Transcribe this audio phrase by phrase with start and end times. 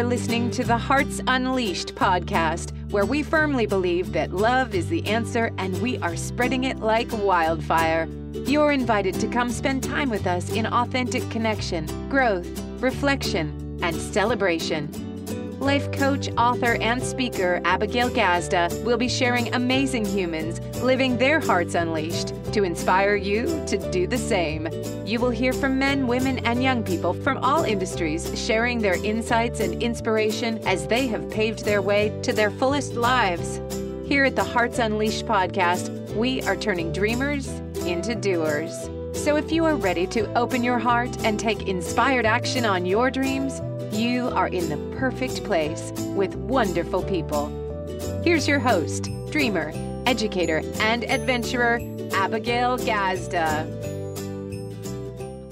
[0.00, 5.06] You're listening to the Hearts Unleashed podcast, where we firmly believe that love is the
[5.06, 8.08] answer and we are spreading it like wildfire.
[8.32, 12.48] You're invited to come spend time with us in authentic connection, growth,
[12.80, 14.90] reflection, and celebration.
[15.60, 21.74] Life coach, author, and speaker Abigail Gazda will be sharing amazing humans living their hearts
[21.74, 24.68] unleashed to inspire you to do the same.
[25.06, 29.60] You will hear from men, women, and young people from all industries sharing their insights
[29.60, 33.60] and inspiration as they have paved their way to their fullest lives.
[34.06, 37.48] Here at the Hearts Unleashed podcast, we are turning dreamers
[37.86, 38.88] into doers.
[39.12, 43.10] So if you are ready to open your heart and take inspired action on your
[43.10, 43.60] dreams,
[43.92, 47.48] you are in the perfect place with wonderful people.
[48.24, 49.72] Here's your host, dreamer,
[50.10, 51.78] educator, and adventurer,
[52.12, 53.79] Abigail Gazda.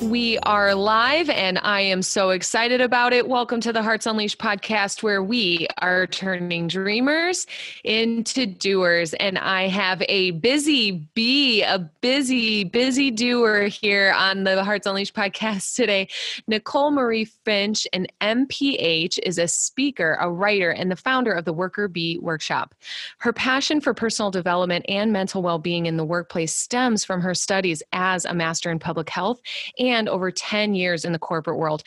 [0.02, 3.28] We are live and I am so excited about it.
[3.28, 7.48] Welcome to the Hearts Unleashed podcast, where we are turning dreamers
[7.82, 9.12] into doers.
[9.14, 15.16] And I have a busy bee, a busy, busy doer here on the Hearts Unleashed
[15.16, 16.06] podcast today.
[16.46, 21.52] Nicole Marie Finch, an MPH, is a speaker, a writer, and the founder of the
[21.52, 22.72] Worker Bee Workshop.
[23.18, 27.34] Her passion for personal development and mental well being in the workplace stems from her
[27.34, 29.40] studies as a master in public health
[29.76, 31.82] and over 10 years in the corporate world.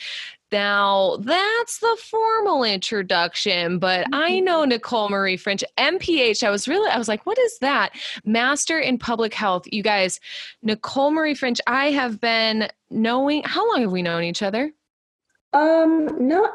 [0.52, 4.44] Now, that's the formal introduction, but I mm-hmm.
[4.44, 6.42] know Nicole Marie French, MPH.
[6.42, 7.92] I was really, I was like, what is that?
[8.26, 9.64] Master in Public Health.
[9.72, 10.20] You guys,
[10.62, 14.70] Nicole Marie French, I have been knowing, how long have we known each other?
[15.54, 16.50] Um, not,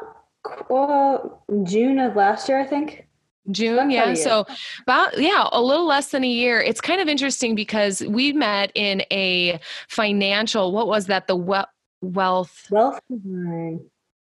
[0.69, 3.06] well, June of last year, I think.
[3.51, 4.13] June, yeah.
[4.13, 4.45] So
[4.83, 6.59] about yeah, a little less than a year.
[6.59, 10.71] It's kind of interesting because we met in a financial.
[10.71, 11.27] What was that?
[11.27, 11.57] The we-
[12.01, 13.79] wealth wealth divine.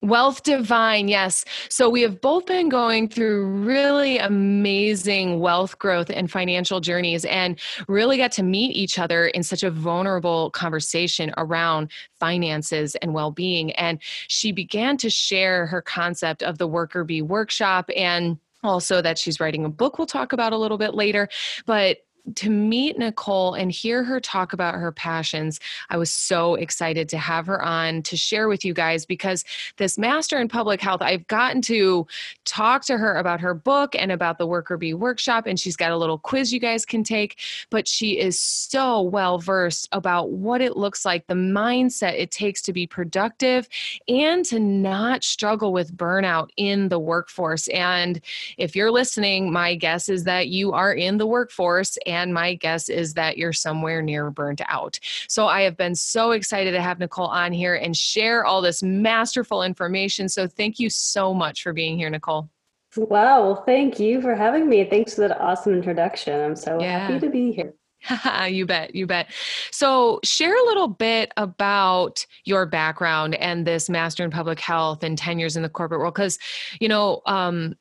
[0.06, 1.46] Wealth Divine, yes.
[1.68, 7.60] So we have both been going through really amazing wealth growth and financial journeys and
[7.88, 13.32] really got to meet each other in such a vulnerable conversation around finances and well
[13.32, 13.72] being.
[13.72, 19.18] And she began to share her concept of the Worker Bee workshop and also that
[19.18, 21.28] she's writing a book we'll talk about a little bit later
[21.66, 21.98] but
[22.34, 25.60] to meet Nicole and hear her talk about her passions,
[25.90, 29.46] I was so excited to have her on to share with you guys because
[29.78, 32.08] this master in public health, I've gotten to
[32.46, 35.92] talk to her about her book and about the Worker Bee workshop, and she's got
[35.92, 37.40] a little quiz you guys can take.
[37.70, 42.62] But she is so well versed about what it looks like, the mindset it takes
[42.64, 43.70] to be productive
[44.08, 47.68] and to not struggle with burnout in the workforce.
[47.68, 48.20] And
[48.58, 51.98] if you're listening, my guess is that you are in the workforce.
[52.06, 55.00] And and my guess is that you're somewhere near burnt out.
[55.28, 58.82] So I have been so excited to have Nicole on here and share all this
[58.82, 60.30] masterful information.
[60.30, 62.50] So thank you so much for being here, Nicole.
[62.98, 63.44] Wow.
[63.44, 64.86] Well, thank you for having me.
[64.86, 66.40] Thanks for that awesome introduction.
[66.40, 67.08] I'm so yeah.
[67.08, 67.74] happy to be here.
[68.50, 69.32] you bet, you bet.
[69.72, 75.18] So, share a little bit about your background and this master in public health and
[75.18, 76.14] 10 years in the corporate world.
[76.14, 76.38] Because,
[76.80, 77.76] you know, um,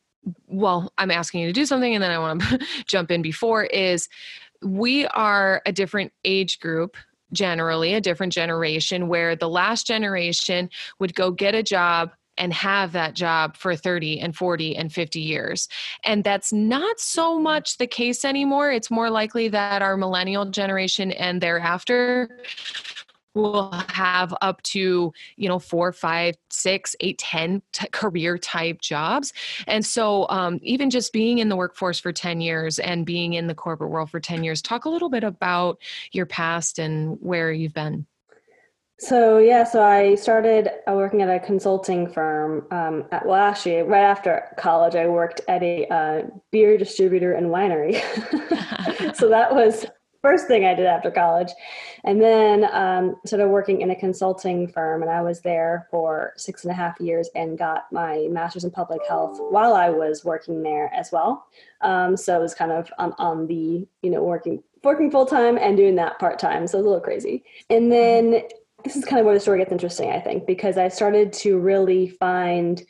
[0.46, 3.64] well, I'm asking you to do something and then I want to jump in before
[3.64, 4.08] is
[4.62, 6.96] we are a different age group
[7.32, 10.70] generally a different generation where the last generation
[11.00, 15.20] would go get a job and have that job for 30 and 40 and 50
[15.20, 15.68] years.
[16.04, 18.72] And that's not so much the case anymore.
[18.72, 22.28] It's more likely that our millennial generation and thereafter
[23.34, 29.32] will have up to you know four five six eight ten t- career type jobs
[29.66, 33.46] and so um, even just being in the workforce for 10 years and being in
[33.46, 35.78] the corporate world for 10 years talk a little bit about
[36.12, 38.06] your past and where you've been
[38.98, 42.66] so yeah, so I started uh, working at a consulting firm.
[42.70, 47.48] Um, at, well, actually, right after college, I worked at a uh, beer distributor and
[47.48, 47.94] winery.
[49.16, 49.84] so that was
[50.24, 51.52] first thing I did after college.
[52.04, 56.64] And then um, started working in a consulting firm, and I was there for six
[56.64, 60.62] and a half years and got my master's in public health while I was working
[60.62, 61.46] there as well.
[61.82, 65.56] Um, so it was kind of on, on the, you know, working working full time
[65.56, 66.66] and doing that part time.
[66.66, 67.44] So it was a little crazy.
[67.70, 68.42] And then
[68.84, 71.58] this is kind of where the story gets interesting, I think, because I started to
[71.58, 72.82] really find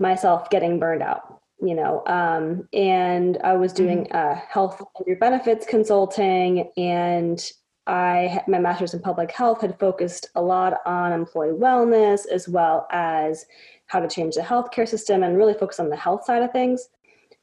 [0.00, 4.16] myself getting burned out you know um, and i was doing mm-hmm.
[4.16, 7.50] uh, health and group benefits consulting and
[7.86, 12.86] i my master's in public health had focused a lot on employee wellness as well
[12.90, 13.46] as
[13.86, 16.88] how to change the healthcare system and really focus on the health side of things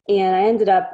[0.08, 0.92] and i ended up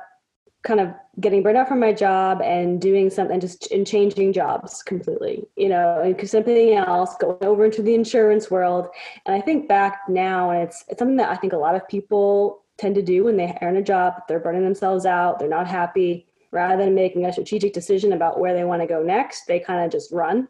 [0.63, 4.83] kind of getting burned out from my job and doing something just and changing jobs
[4.83, 8.87] completely, you know, and something else, going over into the insurance world.
[9.25, 11.87] And I think back now, and it's it's something that I think a lot of
[11.87, 15.67] people tend to do when they earn a job, they're burning themselves out, they're not
[15.67, 16.27] happy.
[16.51, 19.85] Rather than making a strategic decision about where they want to go next, they kind
[19.85, 20.49] of just run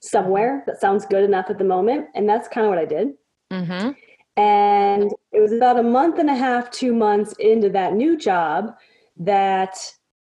[0.00, 2.06] somewhere that sounds good enough at the moment.
[2.14, 3.14] And that's kind of what I did.
[3.50, 3.92] Mm-hmm.
[4.36, 8.76] And it was about a month and a half, two months into that new job
[9.16, 9.76] that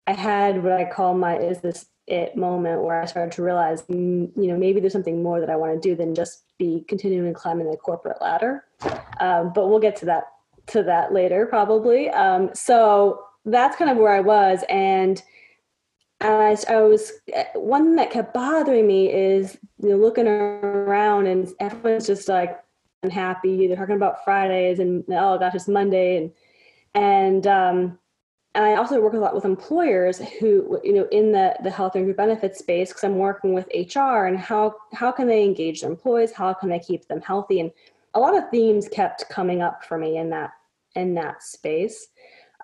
[0.06, 3.83] I had what I call my is this it moment where I started to realize,
[3.83, 6.85] mm, you know, maybe there's something more that I want to do than just be
[6.89, 8.65] continuing climbing the corporate ladder.
[9.21, 10.25] Um, but we'll get to that
[10.69, 12.11] to that later, probably.
[12.11, 15.23] Um, so that's kind of where I was, and
[16.20, 17.12] I, I was
[17.55, 22.59] one thing that kept bothering me is you know looking around and everyone's just like
[23.03, 23.67] unhappy.
[23.67, 26.32] They're talking about Fridays and oh gosh, it's Monday, and
[26.94, 27.99] and um,
[28.59, 31.94] and I also work a lot with employers who, you know, in the, the health
[31.94, 35.82] and group benefits space, because I'm working with HR and how, how can they engage
[35.82, 36.32] their employees?
[36.32, 37.61] How can they keep them healthy?
[37.61, 37.70] And
[38.15, 40.50] a lot of themes kept coming up for me in that,
[40.99, 42.09] in that space.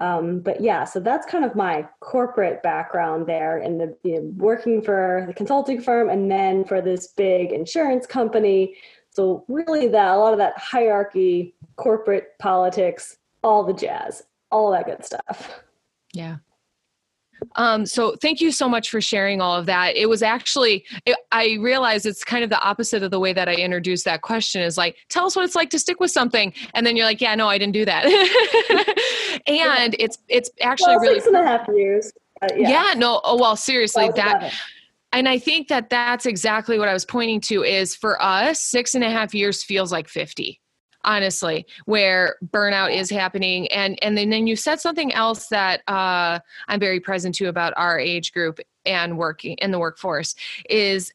[0.01, 4.33] Um, but yeah, so that's kind of my corporate background there in the you know,
[4.37, 8.77] working for the consulting firm and then for this big insurance company.
[9.11, 14.87] So really that a lot of that hierarchy, corporate politics, all the jazz, all that
[14.87, 15.61] good stuff.
[16.13, 16.37] Yeah.
[17.56, 19.96] Um, so thank you so much for sharing all of that.
[19.96, 23.49] It was actually, it, I realize it's kind of the opposite of the way that
[23.49, 26.52] I introduced that question is like, tell us what it's like to stick with something.
[26.75, 28.05] And then you're like, yeah, no, I didn't do that.
[29.46, 32.12] and it's, it's actually well, really six and a half years.
[32.43, 32.69] Uh, yeah.
[32.69, 32.94] yeah.
[32.96, 33.20] no.
[33.25, 34.55] Oh, well, seriously that, that
[35.12, 38.96] and I think that that's exactly what I was pointing to is for us, six
[38.96, 40.61] and a half years feels like 50
[41.05, 43.69] honestly where burnout is happening.
[43.69, 47.73] And and then, then you said something else that uh, i'm very present to about
[47.77, 50.35] our age group and working in the workforce
[50.69, 51.12] is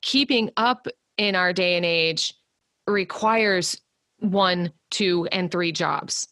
[0.00, 0.86] keeping up
[1.18, 2.34] in our day and age
[2.86, 3.80] requires
[4.18, 6.28] one two and three jobs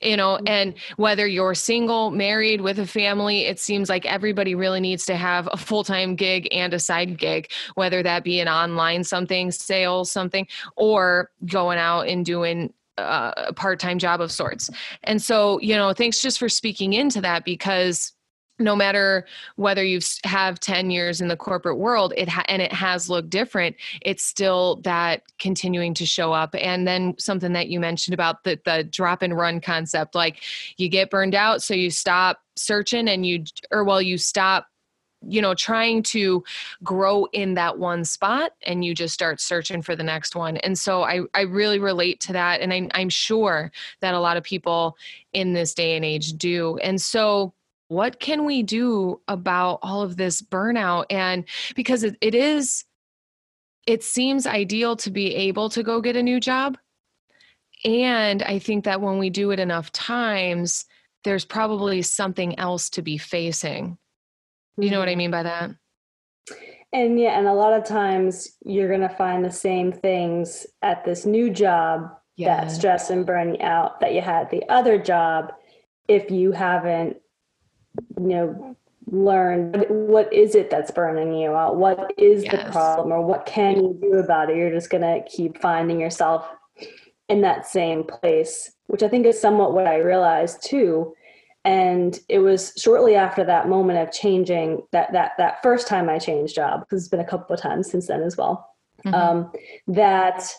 [0.00, 0.48] you know mm-hmm.
[0.48, 5.16] and whether you're single married with a family it seems like everybody really needs to
[5.16, 10.10] have a full-time gig and a side gig whether that be an online something sales
[10.10, 10.46] something
[10.76, 14.70] or going out and doing uh, a part-time job of sorts
[15.04, 18.12] and so you know thanks just for speaking into that because
[18.58, 19.26] no matter
[19.56, 23.30] whether you have 10 years in the corporate world it ha- and it has looked
[23.30, 26.54] different it's still that continuing to show up.
[26.58, 30.42] And then something that you mentioned about the the drop and run concept like
[30.76, 34.66] you get burned out so you stop searching and you or well you stop
[35.26, 36.44] you know trying to
[36.84, 40.56] grow in that one spot and you just start searching for the next one.
[40.58, 44.36] And so i i really relate to that and I, i'm sure that a lot
[44.36, 44.96] of people
[45.32, 46.78] in this day and age do.
[46.78, 47.52] And so
[47.88, 51.44] what can we do about all of this burnout and
[51.74, 52.84] because it, it is
[53.86, 56.76] it seems ideal to be able to go get a new job
[57.84, 60.84] and i think that when we do it enough times
[61.24, 63.96] there's probably something else to be facing
[64.76, 65.18] you know what i mm-hmm.
[65.18, 65.70] mean by that
[66.92, 71.04] and yeah and a lot of times you're going to find the same things at
[71.04, 72.64] this new job yeah.
[72.64, 75.52] that stress and burn you out that you had the other job
[76.08, 77.16] if you haven't
[78.18, 78.76] you know
[79.08, 82.52] learn what is it that's burning you out what is yes.
[82.52, 86.00] the problem or what can you do about it you're just going to keep finding
[86.00, 86.48] yourself
[87.28, 91.14] in that same place which i think is somewhat what i realized too
[91.64, 96.18] and it was shortly after that moment of changing that that that first time i
[96.18, 98.74] changed job because it's been a couple of times since then as well
[99.04, 99.14] mm-hmm.
[99.14, 99.52] um,
[99.86, 100.50] that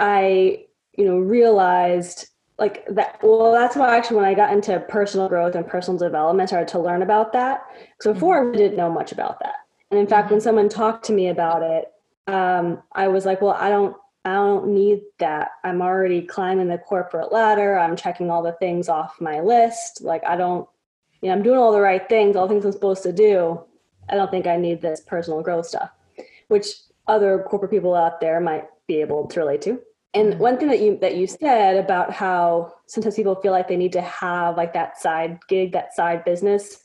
[0.00, 0.64] i
[0.96, 2.28] you know realized
[2.58, 6.46] like that well that's why actually when i got into personal growth and personal development
[6.46, 7.64] I started to learn about that.
[8.00, 8.54] So before mm-hmm.
[8.54, 9.54] i didn't know much about that.
[9.90, 10.44] And in fact when mm-hmm.
[10.44, 11.92] someone talked to me about it
[12.26, 15.50] um, i was like well i don't i don't need that.
[15.64, 17.78] I'm already climbing the corporate ladder.
[17.78, 20.02] I'm checking all the things off my list.
[20.02, 20.68] Like i don't
[21.20, 23.60] you know i'm doing all the right things all the things i'm supposed to do.
[24.08, 25.90] I don't think i need this personal growth stuff
[26.48, 26.66] which
[27.06, 29.80] other corporate people out there might be able to relate to
[30.16, 33.76] and one thing that you that you said about how sometimes people feel like they
[33.76, 36.82] need to have like that side gig that side business.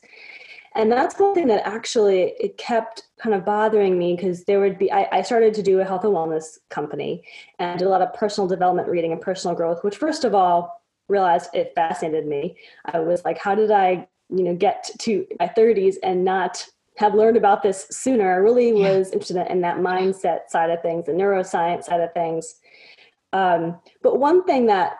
[0.74, 4.78] And that's one thing that actually it kept kind of bothering me because there would
[4.78, 7.24] be I, I, started to do a health and wellness company
[7.58, 10.82] and did a lot of personal development reading and personal growth which first of all
[11.08, 12.56] realized it fascinated me.
[12.86, 17.14] I was like how did i you know get to my 30s and not have
[17.14, 18.30] learned about this sooner?
[18.30, 19.14] I really was yeah.
[19.14, 22.56] interested in that mindset side of things the neuroscience side of things
[23.32, 24.96] um, but one thing that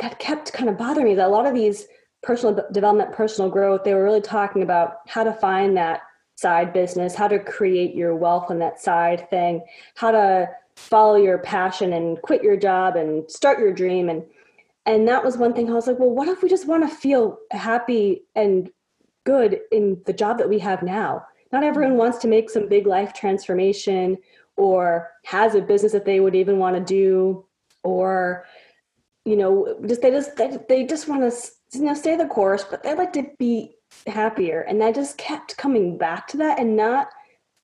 [0.00, 1.86] that kept kind of bothering me is that a lot of these
[2.22, 6.02] personal development, personal growth, they were really talking about how to find that
[6.36, 9.64] side business, how to create your wealth on that side thing,
[9.96, 14.22] how to follow your passion and quit your job and start your dream and
[14.86, 16.96] and that was one thing I was like, well, what if we just want to
[16.96, 18.70] feel happy and
[19.26, 21.26] good in the job that we have now?
[21.52, 24.16] Not everyone wants to make some big life transformation
[24.56, 27.44] or has a business that they would even want to do
[27.88, 28.46] or
[29.24, 32.64] you know just they just they, they just want to you know stay the course
[32.64, 33.74] but they like to be
[34.06, 37.08] happier and i just kept coming back to that and not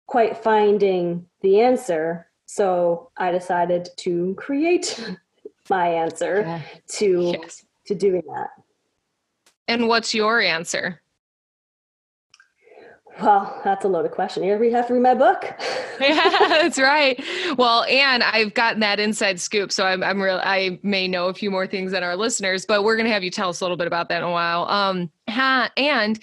[0.07, 5.02] quite finding the answer so i decided to create
[5.71, 6.61] my answer yeah.
[6.88, 7.64] to yes.
[7.87, 8.50] to doing that
[9.69, 11.00] and what's your answer
[13.21, 14.42] well, that's a loaded question.
[14.42, 15.44] You have to read my book.
[16.00, 17.23] yeah, that's right.
[17.56, 20.40] Well, and I've gotten that inside scoop, so I'm I'm real.
[20.42, 23.23] I may know a few more things than our listeners, but we're going to have
[23.23, 24.64] you tell us a little bit about that in a while.
[24.64, 26.18] Um, ha, and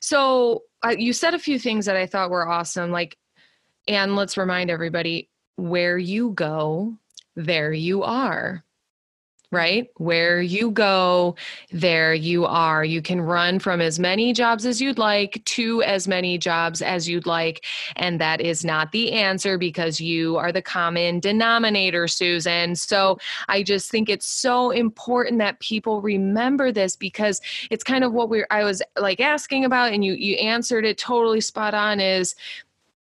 [0.00, 2.90] so uh, you said a few things that I thought were awesome.
[2.90, 3.16] Like,
[3.88, 6.94] and let's remind everybody: where you go,
[7.36, 8.64] there you are
[9.54, 9.88] right?
[9.98, 11.36] Where you go,
[11.70, 12.84] there you are.
[12.84, 17.08] You can run from as many jobs as you'd like to as many jobs as
[17.08, 17.64] you'd like.
[17.96, 22.74] And that is not the answer because you are the common denominator, Susan.
[22.74, 23.18] So
[23.48, 28.28] I just think it's so important that people remember this because it's kind of what
[28.28, 32.34] we're, I was like asking about, and you, you answered it totally spot on is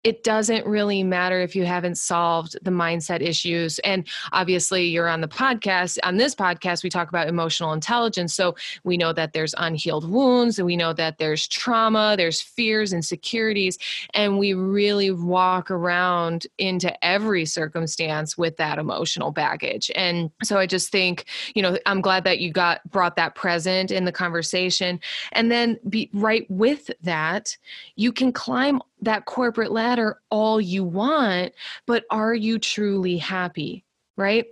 [0.03, 3.79] it doesn't really matter if you haven't solved the mindset issues.
[3.79, 5.97] And obviously, you're on the podcast.
[6.03, 8.33] On this podcast, we talk about emotional intelligence.
[8.33, 12.91] So we know that there's unhealed wounds, and we know that there's trauma, there's fears,
[12.91, 13.77] insecurities.
[14.13, 19.89] And we really walk around into every circumstance with that emotional baggage.
[19.95, 23.91] And so I just think, you know, I'm glad that you got brought that present
[23.91, 24.99] in the conversation.
[25.31, 27.57] And then be right with that,
[27.95, 31.53] you can climb that corporate ladder all you want,
[31.85, 33.85] but are you truly happy?
[34.17, 34.45] Right?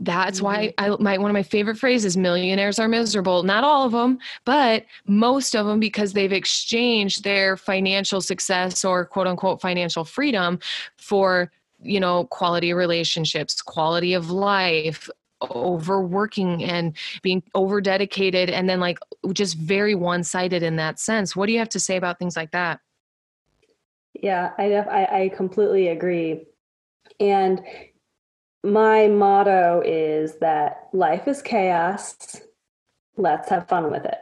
[0.00, 0.94] That's why mm-hmm.
[0.94, 3.42] I my one of my favorite phrases millionaires are miserable.
[3.42, 9.04] Not all of them, but most of them because they've exchanged their financial success or
[9.04, 10.58] quote unquote financial freedom
[10.96, 15.10] for, you know, quality relationships, quality of life,
[15.50, 18.98] overworking and being over dedicated and then like
[19.32, 21.36] just very one-sided in that sense.
[21.36, 22.80] What do you have to say about things like that?
[24.14, 26.46] Yeah, I, I, I completely agree.
[27.18, 27.62] And
[28.64, 32.40] my motto is that life is chaos.
[33.16, 34.18] Let's have fun with it.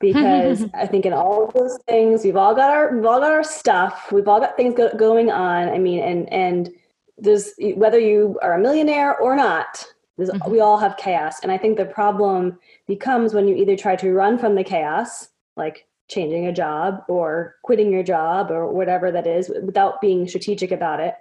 [0.00, 3.32] Because I think in all of those things, we've all got our we've all got
[3.32, 4.12] our stuff.
[4.12, 5.68] We've all got things go, going on.
[5.68, 6.70] I mean, and and
[7.16, 9.84] there's whether you are a millionaire or not,
[10.18, 10.50] mm-hmm.
[10.50, 11.40] we all have chaos.
[11.42, 15.28] And I think the problem becomes when you either try to run from the chaos,
[15.56, 20.70] like changing a job or quitting your job or whatever that is without being strategic
[20.70, 21.14] about it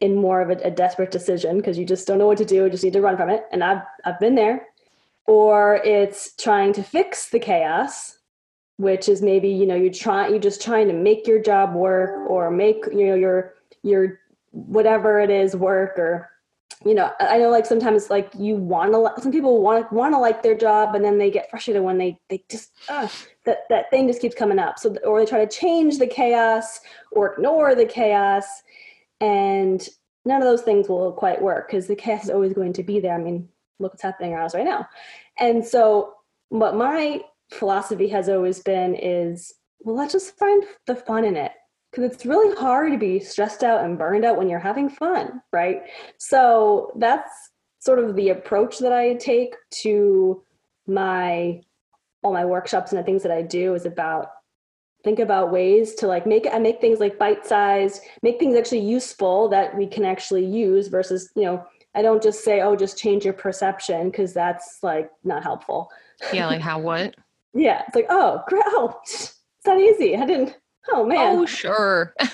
[0.00, 2.68] in more of a, a desperate decision because you just don't know what to do,
[2.68, 3.44] just need to run from it.
[3.52, 4.66] And I've I've been there.
[5.26, 8.18] Or it's trying to fix the chaos,
[8.76, 12.28] which is maybe, you know, you're trying you're just trying to make your job work
[12.28, 16.30] or make, you know, your your whatever it is work or
[16.84, 20.12] you know i know like sometimes like you want to some people want to want
[20.12, 23.08] to like their job and then they get frustrated when they they just uh,
[23.44, 24.78] that that thing just keeps coming up.
[24.78, 26.80] So or they try to change the chaos
[27.12, 28.44] or ignore the chaos
[29.20, 29.86] and
[30.24, 33.00] none of those things will quite work because the chaos is always going to be
[33.00, 33.14] there.
[33.14, 33.48] I mean
[33.78, 34.88] look what's happening around us right now.
[35.38, 36.14] And so
[36.48, 41.52] what my philosophy has always been is well let's just find the fun in it
[41.94, 45.40] because it's really hard to be stressed out and burned out when you're having fun,
[45.52, 45.82] right?
[46.18, 47.30] So that's
[47.78, 50.42] sort of the approach that I take to
[50.86, 51.60] my
[52.22, 54.28] all my workshops and the things that I do is about
[55.04, 58.56] think about ways to like make it I make things like bite sized, make things
[58.56, 62.74] actually useful that we can actually use versus, you know, I don't just say, oh,
[62.74, 65.90] just change your perception because that's like not helpful.
[66.32, 67.14] Yeah, like how what?
[67.54, 68.64] yeah, it's like, oh, great.
[68.76, 70.16] Oh, it's not easy.
[70.16, 70.56] I didn't
[70.92, 71.38] Oh man.
[71.38, 72.14] Oh sure.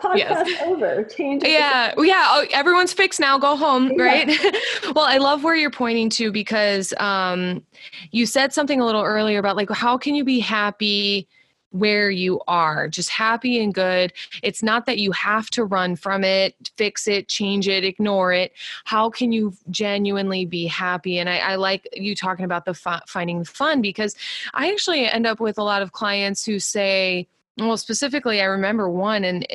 [0.00, 0.62] Podcast yes.
[0.62, 1.04] over.
[1.04, 1.44] Change.
[1.44, 2.26] Yeah, yeah.
[2.30, 3.38] Oh, everyone's fixed now.
[3.38, 3.92] Go home.
[3.96, 4.02] Yeah.
[4.02, 4.28] Right.
[4.94, 7.62] well, I love where you're pointing to because um,
[8.10, 11.28] you said something a little earlier about like how can you be happy
[11.70, 14.12] where you are, just happy and good.
[14.42, 18.52] It's not that you have to run from it, fix it, change it, ignore it.
[18.84, 21.18] How can you genuinely be happy?
[21.18, 22.74] And I, I like you talking about the
[23.06, 24.14] finding fun because
[24.52, 28.88] I actually end up with a lot of clients who say, Well, specifically, I remember
[28.88, 29.46] one, and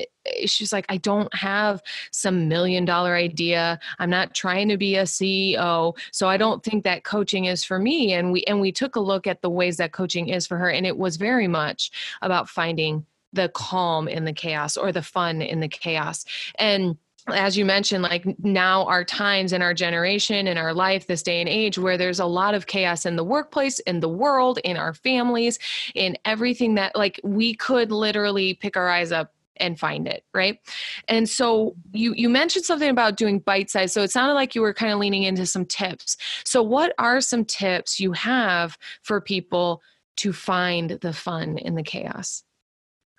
[0.46, 3.80] she's like, I don't have some million dollar idea.
[4.00, 7.80] I'm not trying to be a CEO, so I don't think that coaching is for
[7.80, 8.14] me.
[8.14, 10.70] And we and we took a look at the ways that coaching is for her,
[10.70, 11.90] and it was very much
[12.22, 16.26] about finding the calm in the chaos or the fun in the chaos.
[16.58, 21.24] And as you mentioned, like now our times and our generation, and our life, this
[21.24, 24.60] day and age, where there's a lot of chaos in the workplace, in the world,
[24.64, 25.58] in our families,
[25.96, 30.60] in everything that like we could literally pick our eyes up and find it right?
[31.08, 33.94] And so you you mentioned something about doing bite size.
[33.94, 36.18] So it sounded like you were kind of leaning into some tips.
[36.44, 39.82] So what are some tips you have for people
[40.18, 42.44] to find the fun in the chaos?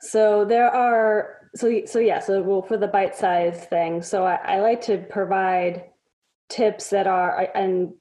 [0.00, 4.34] So there are so so yeah so well for the bite size thing so I,
[4.44, 5.84] I like to provide
[6.48, 7.92] tips that are and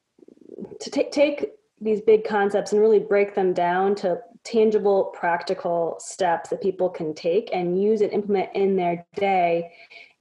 [0.80, 6.50] to take take these big concepts and really break them down to tangible practical steps
[6.50, 9.72] that people can take and use and implement in their day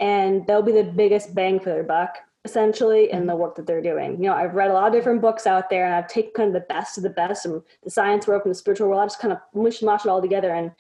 [0.01, 3.81] and they'll be the biggest bang for their buck essentially in the work that they're
[3.81, 4.13] doing.
[4.23, 6.49] You know, I've read a lot of different books out there and I've taken kind
[6.49, 9.01] of the best of the best from the science world and the spiritual world.
[9.01, 10.71] I just kind of mush mash it all together and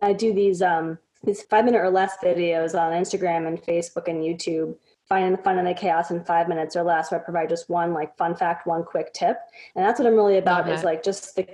[0.00, 4.22] I do these um these five minute or less videos on Instagram and Facebook and
[4.22, 4.76] YouTube,
[5.08, 7.68] finding the fun in the chaos in five minutes or less, where I provide just
[7.68, 9.38] one like fun fact, one quick tip.
[9.74, 11.46] And that's what I'm really about is like just the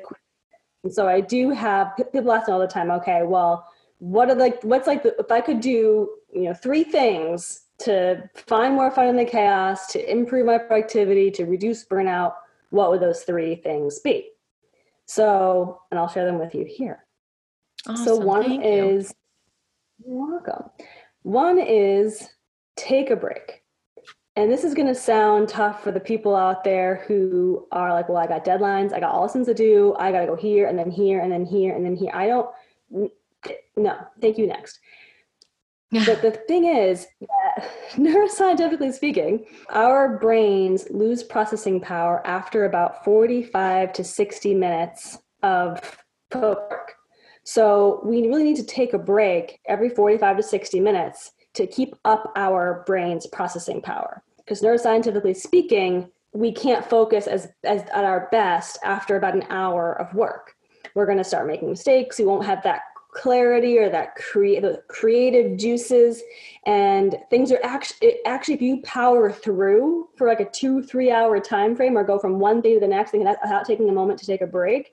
[0.82, 3.66] and so I do have people ask me all the time, okay, well,
[3.98, 8.28] what are like what's like the, if I could do, you know, three things to
[8.34, 12.34] find more fun in the chaos, to improve my productivity, to reduce burnout,
[12.70, 14.30] what would those three things be?
[15.06, 17.04] So, and I'll share them with you here.
[17.86, 18.04] Awesome.
[18.04, 19.14] So, one Thank is.
[20.04, 20.70] You're welcome.
[21.22, 22.28] One is
[22.76, 23.62] take a break.
[24.36, 28.08] And this is going to sound tough for the people out there who are like,
[28.08, 30.66] well, I got deadlines, I got all things to do, I got to go here
[30.66, 32.10] and then here and then here and then here.
[32.12, 32.50] I don't,
[33.76, 34.80] no, thank you next.
[35.92, 43.92] but the thing is that neuroscientifically speaking, our brains lose processing power after about 45
[43.92, 45.96] to 60 minutes of
[46.34, 46.83] work.
[47.54, 51.94] So we really need to take a break every 45 to 60 minutes to keep
[52.04, 54.24] up our brain's processing power.
[54.38, 59.92] Because neuroscientifically speaking, we can't focus as, as at our best after about an hour
[60.00, 60.56] of work.
[60.96, 62.18] We're going to start making mistakes.
[62.18, 62.80] We won't have that
[63.12, 66.24] clarity or that creative juices
[66.66, 71.38] and things are actually actually if you power through for like a two three hour
[71.38, 74.18] time frame or go from one thing to the next thing without taking a moment
[74.18, 74.92] to take a break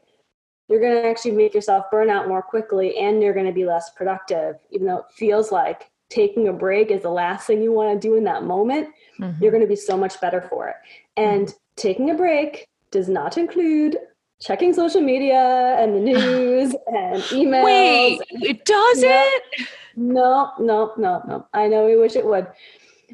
[0.72, 3.66] you're going to actually make yourself burn out more quickly and you're going to be
[3.66, 7.72] less productive even though it feels like taking a break is the last thing you
[7.72, 8.88] want to do in that moment
[9.20, 9.44] mm-hmm.
[9.44, 10.76] you're going to be so much better for it
[11.18, 11.58] and mm-hmm.
[11.76, 13.98] taking a break does not include
[14.42, 17.64] checking social media and the news and emails.
[17.64, 19.70] Wait, it doesn't?
[19.96, 21.48] No, no, no, no.
[21.54, 22.48] I know we wish it would.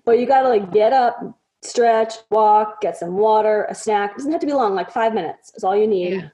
[0.06, 1.20] But you gotta like get up,
[1.62, 4.12] stretch, walk, get some water, a snack.
[4.12, 6.14] It doesn't have to be long, like five minutes is all you need.
[6.14, 6.30] Yeah.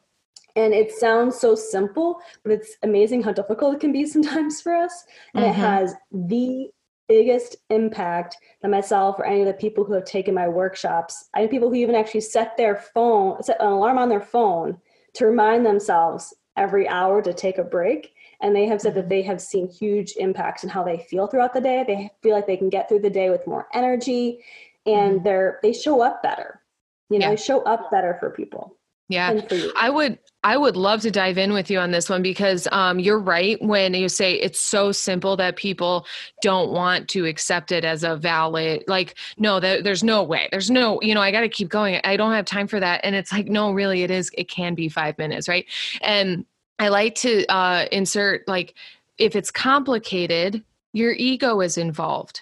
[0.56, 4.74] And it sounds so simple, but it's amazing how difficult it can be sometimes for
[4.74, 5.06] us.
[5.34, 5.52] And mm-hmm.
[5.52, 6.70] it has the
[7.10, 11.30] biggest impact that myself or any of the people who have taken my workshops.
[11.34, 14.78] I know people who even actually set their phone, set an alarm on their phone
[15.14, 18.14] to remind themselves every hour to take a break.
[18.42, 19.10] And they have said that mm-hmm.
[19.10, 21.84] they have seen huge impacts in how they feel throughout the day.
[21.86, 24.44] They feel like they can get through the day with more energy
[24.86, 25.24] and mm-hmm.
[25.24, 26.62] they're they show up better.
[27.10, 27.32] You know, yeah.
[27.32, 28.76] they show up better for people.
[29.10, 29.42] Yeah.
[29.78, 33.00] I would I would love to dive in with you on this one because um,
[33.00, 36.06] you're right when you say it's so simple that people
[36.42, 40.50] don't want to accept it as a valid, like, no, that, there's no way.
[40.52, 42.02] There's no, you know, I got to keep going.
[42.04, 43.00] I don't have time for that.
[43.04, 45.66] And it's like, no, really, it is, it can be five minutes, right?
[46.02, 46.46] And
[46.80, 48.76] I like to uh, insert, like,
[49.18, 52.42] if it's complicated, your ego is involved.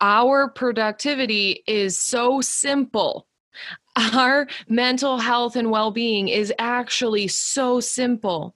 [0.00, 3.26] Our productivity is so simple
[3.96, 8.54] our mental health and well being is actually so simple.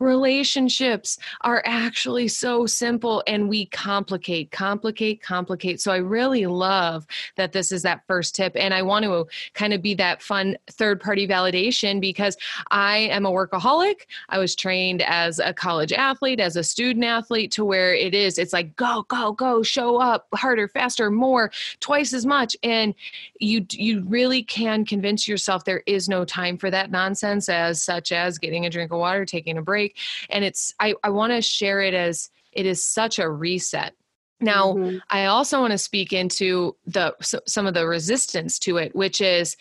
[0.00, 5.80] Relationships are actually so simple and we complicate, complicate, complicate.
[5.80, 8.52] So I really love that this is that first tip.
[8.56, 12.36] And I want to kind of be that fun third party validation because
[12.70, 14.02] I am a workaholic.
[14.28, 18.38] I was trained as a college athlete, as a student athlete, to where it is,
[18.38, 21.50] it's like go, go, go, show up harder, faster, more,
[21.80, 22.56] twice as much.
[22.62, 22.94] And
[23.38, 28.12] you you really can convince yourself there is no time for that nonsense as such
[28.12, 29.96] as getting a drink of water, taking a break.
[30.30, 33.94] And it's i, I want to share it as it is such a reset.
[34.40, 34.98] Now mm-hmm.
[35.10, 39.56] i also want to speak into the some of the resistance to it which is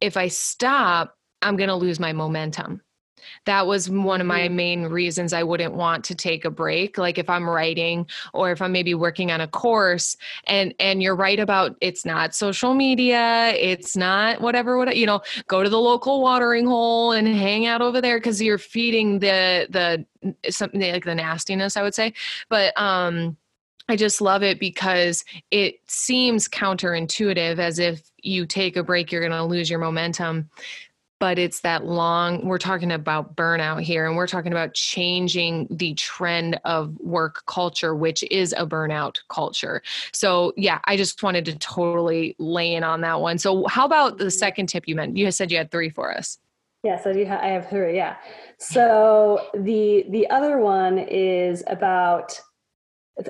[0.00, 2.80] if i stop i'm going to lose my momentum
[3.44, 4.56] that was one of my mm-hmm.
[4.56, 8.62] main reasons I wouldn't want to take a break like if I'm writing or if
[8.62, 13.52] I'm maybe working on a course and and you're right about it's not social media
[13.54, 17.82] it's not whatever what you know go to the local watering hole and hang out
[17.82, 20.04] over there cuz you're feeding the the
[20.50, 22.12] something like the nastiness I would say
[22.48, 23.36] but um
[23.88, 29.20] I just love it because it seems counterintuitive as if you take a break, you're
[29.20, 30.48] going to lose your momentum
[31.22, 35.94] but it's that long we're talking about burnout here and we're talking about changing the
[35.94, 39.82] trend of work culture which is a burnout culture.
[40.12, 43.38] So yeah i just wanted to totally lay in on that one.
[43.38, 44.30] So how about the mm-hmm.
[44.30, 46.38] second tip you meant you said you had three for us.
[46.82, 48.16] Yes i do i have three yeah.
[48.58, 52.36] So the the other one is about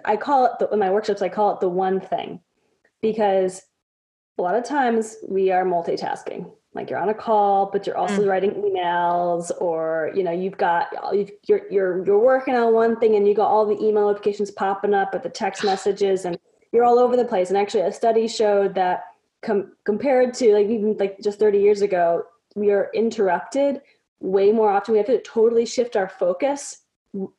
[0.07, 2.41] i call it the, in my workshops i call it the one thing
[3.03, 3.61] because
[4.39, 8.23] a lot of times we are multitasking like you're on a call but you're also
[8.23, 8.27] mm.
[8.27, 13.17] writing emails or you know you've got you you're you're you're working on one thing
[13.17, 16.39] and you got all the email notifications popping up with the text messages and
[16.73, 17.51] you're all over the place.
[17.51, 19.05] And actually a study showed that
[19.43, 23.83] com- compared to like even like just 30 years ago we are interrupted
[24.21, 24.93] way more often.
[24.93, 26.79] We have to totally shift our focus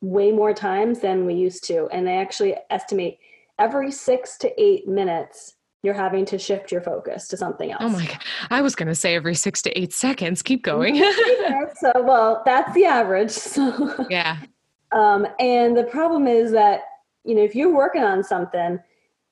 [0.01, 1.87] way more times than we used to.
[1.87, 3.19] And they actually estimate
[3.59, 7.81] every 6 to 8 minutes you're having to shift your focus to something else.
[7.83, 8.19] Oh my God.
[8.49, 10.41] I was going to say every six to eight seconds.
[10.41, 10.95] Keep going.
[11.75, 13.31] so, well, that's the average.
[13.31, 14.37] So, yeah.
[14.93, 16.81] Um, and the problem is that,
[17.25, 18.79] you know, if you're working on something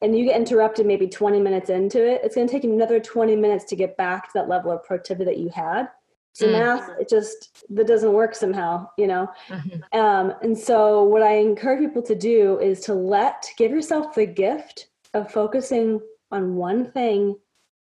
[0.02, 3.00] and you get interrupted maybe 20 minutes into it, it's going to take you another
[3.00, 5.88] 20 minutes to get back to that level of productivity that you had.
[6.34, 6.54] So mm.
[6.54, 9.30] math, it just, that doesn't work somehow, you know?
[9.50, 10.00] Mm-hmm.
[10.00, 14.26] Um, and so what I encourage people to do is to let, give yourself the
[14.26, 16.00] gift of focusing
[16.32, 17.38] on one thing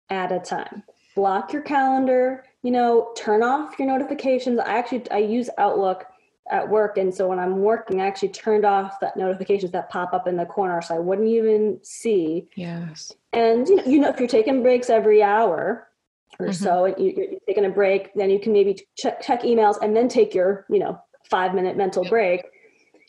[0.09, 0.83] at a time.
[1.15, 4.59] Block your calendar, you know, turn off your notifications.
[4.59, 6.05] I actually I use Outlook
[6.49, 10.13] at work and so when I'm working I actually turned off that notifications that pop
[10.13, 12.47] up in the corner so I wouldn't even see.
[12.55, 13.11] Yes.
[13.33, 15.89] And you know, you know if you're taking breaks every hour
[16.39, 16.63] or mm-hmm.
[16.63, 19.95] so and you, are taking a break, then you can maybe check, check emails and
[19.95, 22.45] then take your, you know, five minute mental break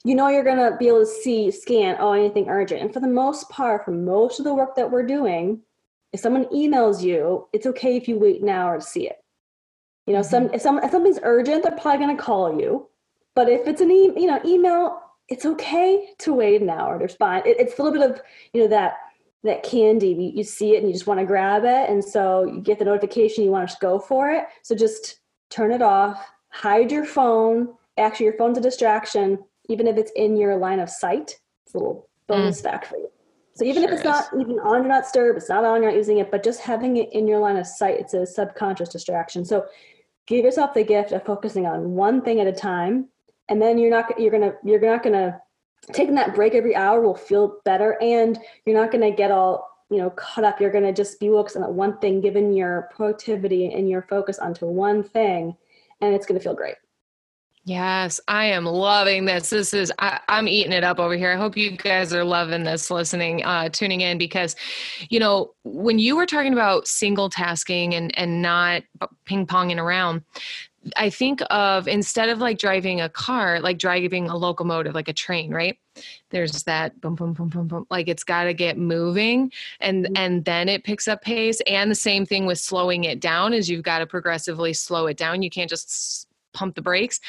[0.09, 2.81] you know you're going to be able to see scan oh anything urgent.
[2.81, 5.61] And for the most part for most of the work that we're doing
[6.13, 9.19] if someone emails you it's okay if you wait an hour to see it.
[10.07, 10.31] You know mm-hmm.
[10.31, 12.89] some if, some, if something's urgent they're probably going to call you.
[13.35, 16.99] But if it's an e- you know email it's okay to wait an hour.
[16.99, 18.23] To respond it, it's a little bit of
[18.55, 18.95] you know that
[19.45, 20.09] that candy.
[20.09, 21.91] You, you see it and you just want to grab it.
[21.91, 24.47] And so you get the notification you want to go for it.
[24.63, 27.69] So just turn it off hide your phone
[27.99, 31.79] actually your phone's a distraction even if it's in your line of sight, it's a
[31.79, 32.65] little bonus mm.
[32.65, 33.11] fact for you.
[33.55, 34.07] So even sure if it's is.
[34.07, 36.61] not even on do not disturb, it's not on, you're not using it, but just
[36.61, 39.45] having it in your line of sight, it's a subconscious distraction.
[39.45, 39.67] So
[40.29, 43.09] give yourself the gift of focusing on one thing at a time,
[43.49, 45.41] and then you're not you're gonna you're not gonna
[45.93, 49.99] taking that break every hour will feel better, and you're not gonna get all you
[49.99, 50.61] know caught up.
[50.61, 54.39] You're gonna just be focused on that one thing, given your productivity and your focus
[54.39, 55.57] onto one thing,
[56.01, 56.77] and it's gonna feel great.
[57.69, 59.51] Yes, I am loving this.
[59.51, 61.33] This is I, am eating it up over here.
[61.33, 64.57] I hope you guys are loving this, listening, uh, tuning in, because
[65.11, 68.85] you know when you were talking about single tasking and and not
[69.27, 70.23] ping ponging around,
[70.97, 75.13] I think of instead of like driving a car, like driving a locomotive, like a
[75.13, 75.79] train, right?
[76.31, 77.87] There's that boom, boom, boom, boom, boom.
[77.91, 80.17] Like it's got to get moving, and mm-hmm.
[80.17, 81.61] and then it picks up pace.
[81.67, 85.19] And the same thing with slowing it down is you've got to progressively slow it
[85.19, 85.43] down.
[85.43, 87.21] You can't just pump the brakes.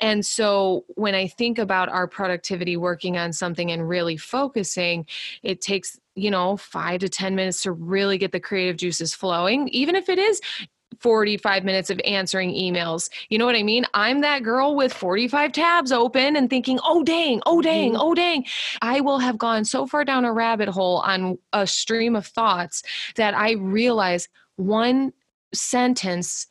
[0.00, 5.06] And so when I think about our productivity working on something and really focusing,
[5.42, 9.68] it takes, you know, five to 10 minutes to really get the creative juices flowing,
[9.68, 10.40] even if it is
[11.00, 13.10] 45 minutes of answering emails.
[13.28, 13.84] You know what I mean?
[13.94, 18.00] I'm that girl with 45 tabs open and thinking, oh, dang, oh, dang, mm-hmm.
[18.00, 18.46] oh, dang.
[18.82, 22.82] I will have gone so far down a rabbit hole on a stream of thoughts
[23.16, 25.12] that I realize one
[25.52, 26.46] sentence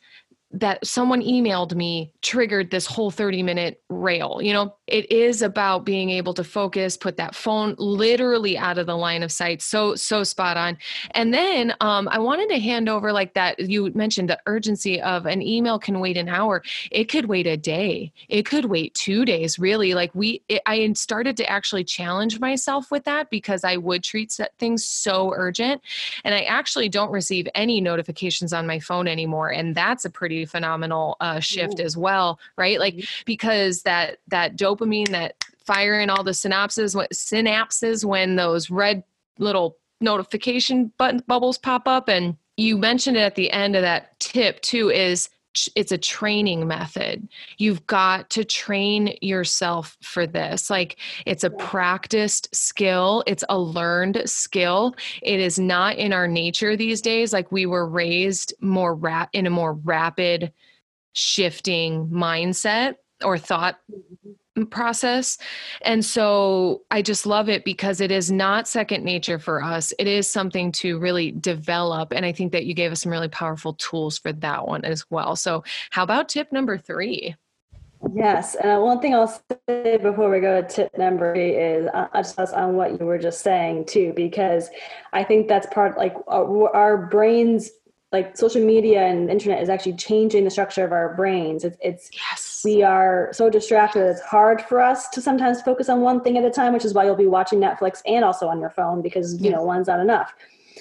[0.52, 4.40] that someone emailed me triggered this whole 30 minute rail.
[4.42, 8.86] You know, it is about being able to focus, put that phone literally out of
[8.86, 9.60] the line of sight.
[9.60, 10.78] So, so spot on.
[11.12, 13.58] And then um, I wanted to hand over like that.
[13.58, 16.62] You mentioned the urgency of an email can wait an hour.
[16.92, 18.12] It could wait a day.
[18.28, 19.94] It could wait two days, really.
[19.94, 24.38] Like we, it, I started to actually challenge myself with that because I would treat
[24.58, 25.82] things so urgent.
[26.24, 29.50] And I actually don't receive any notifications on my phone anymore.
[29.50, 31.84] And that's a pretty phenomenal uh, shift Ooh.
[31.84, 32.78] as well, right?
[32.78, 33.22] Like mm-hmm.
[33.24, 39.02] because that, that dopamine dopamine that firing all the synapses synapses when those red
[39.38, 42.08] little notification button bubbles pop up.
[42.08, 45.28] And you mentioned it at the end of that tip too is
[45.74, 47.26] it's a training method.
[47.56, 50.68] You've got to train yourself for this.
[50.68, 53.24] Like it's a practiced skill.
[53.26, 54.94] It's a learned skill.
[55.22, 57.32] It is not in our nature these days.
[57.32, 60.52] Like we were raised more rap in a more rapid
[61.14, 64.32] shifting mindset or thought mm-hmm
[64.64, 65.36] process.
[65.82, 69.92] And so I just love it because it is not second nature for us.
[69.98, 72.12] It is something to really develop.
[72.12, 75.04] And I think that you gave us some really powerful tools for that one as
[75.10, 75.36] well.
[75.36, 77.34] So, how about tip number three?
[78.14, 79.26] Yes, and one thing I'll
[79.68, 83.18] say before we go to tip number three is uh, just on what you were
[83.18, 84.68] just saying too, because
[85.12, 87.70] I think that's part like our, our brains
[88.12, 91.64] like social media and internet is actually changing the structure of our brains.
[91.64, 92.55] It's, it's yes.
[92.66, 94.04] We are so distracted.
[94.04, 96.94] It's hard for us to sometimes focus on one thing at a time, which is
[96.94, 100.00] why you'll be watching Netflix and also on your phone because you know one's not
[100.00, 100.34] enough.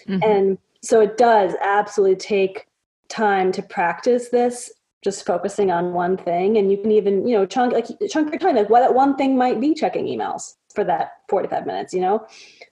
[0.08, 0.24] Mm-hmm.
[0.24, 2.68] And so it does absolutely take
[3.08, 4.72] time to practice this
[5.04, 8.40] just focusing on one thing and you can even you know chunk like chunk your
[8.40, 12.26] time like what one thing might be checking emails for that 45 minutes you know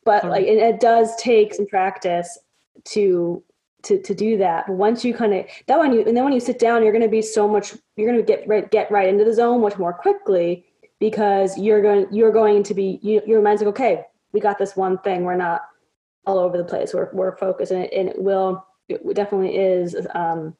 [0.03, 2.39] but like it, it does take some practice
[2.85, 3.43] to
[3.83, 4.65] to to do that.
[4.67, 6.91] But once you kind of that one you and then when you sit down, you're
[6.91, 7.73] going to be so much.
[7.95, 10.65] You're going to get right get right into the zone much more quickly
[10.99, 14.75] because you're going you're going to be you, your mind's like okay, we got this
[14.75, 15.23] one thing.
[15.23, 15.61] We're not
[16.25, 16.93] all over the place.
[16.93, 20.55] We're we're focused, and it, and it will it definitely is um,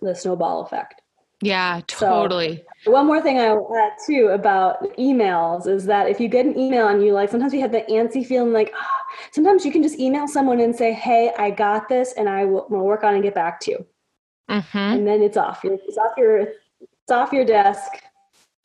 [0.00, 1.02] the snowball effect.
[1.42, 2.64] Yeah, totally.
[2.84, 6.46] So, one more thing I will add too about emails is that if you get
[6.46, 9.72] an email and you like, sometimes you have the antsy feeling like, oh, sometimes you
[9.72, 13.04] can just email someone and say, "Hey, I got this, and I will will work
[13.04, 13.86] on and get back to you."
[14.50, 14.78] Mm-hmm.
[14.78, 15.64] And then it's off.
[15.64, 17.92] It's off your it's off your desk.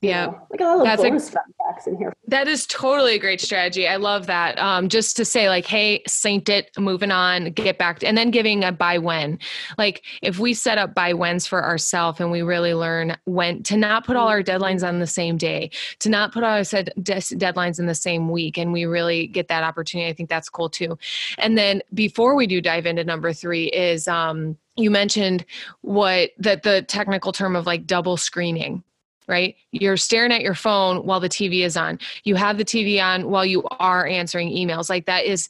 [0.02, 0.28] Yeah.
[0.52, 2.14] like a little That's bonus a, fun facts in here.
[2.28, 3.88] That is totally a great strategy.
[3.88, 4.60] I love that.
[4.60, 8.30] Um, just to say like, hey, saint it, moving on, get back to, and then
[8.30, 9.40] giving a by when.
[9.78, 13.76] Like if we set up by whens for ourselves and we really learn when to
[13.76, 16.90] not put all our deadlines on the same day, to not put all our set
[16.98, 18.58] deadlines in the same week.
[18.60, 20.10] And we really get that opportunity.
[20.10, 21.00] I think that's cool too.
[21.40, 25.44] And then before we do dive into number three is, um, you mentioned
[25.82, 28.84] what that the technical term of like double screening
[29.28, 29.56] right?
[29.72, 32.00] You're staring at your phone while the TV is on.
[32.24, 34.90] You have the TV on while you are answering emails.
[34.90, 35.50] Like that is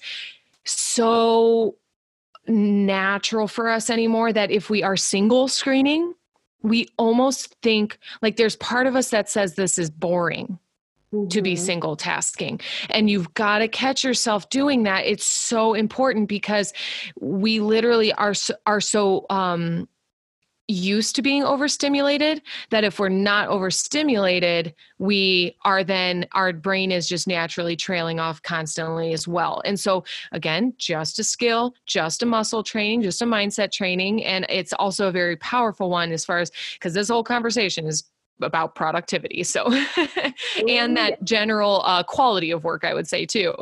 [0.65, 1.75] so
[2.47, 6.13] natural for us anymore that if we are single screening,
[6.61, 10.59] we almost think like there's part of us that says this is boring.
[11.13, 11.29] Mm-hmm.
[11.29, 11.63] to be mm-hmm.
[11.63, 12.59] single tasking.
[12.89, 15.05] And you've got to catch yourself doing that.
[15.05, 16.73] It's so important because
[17.21, 19.87] we literally are so, are so um
[20.67, 27.07] used to being overstimulated that if we're not overstimulated we are then our brain is
[27.07, 29.61] just naturally trailing off constantly as well.
[29.65, 34.23] And so again just a skill just a muscle training just a mindset training.
[34.25, 38.03] And it's also a very powerful one as far as because this whole conversation is
[38.41, 39.43] about productivity.
[39.43, 39.71] So
[40.67, 43.53] and that general uh, quality of work i would say too.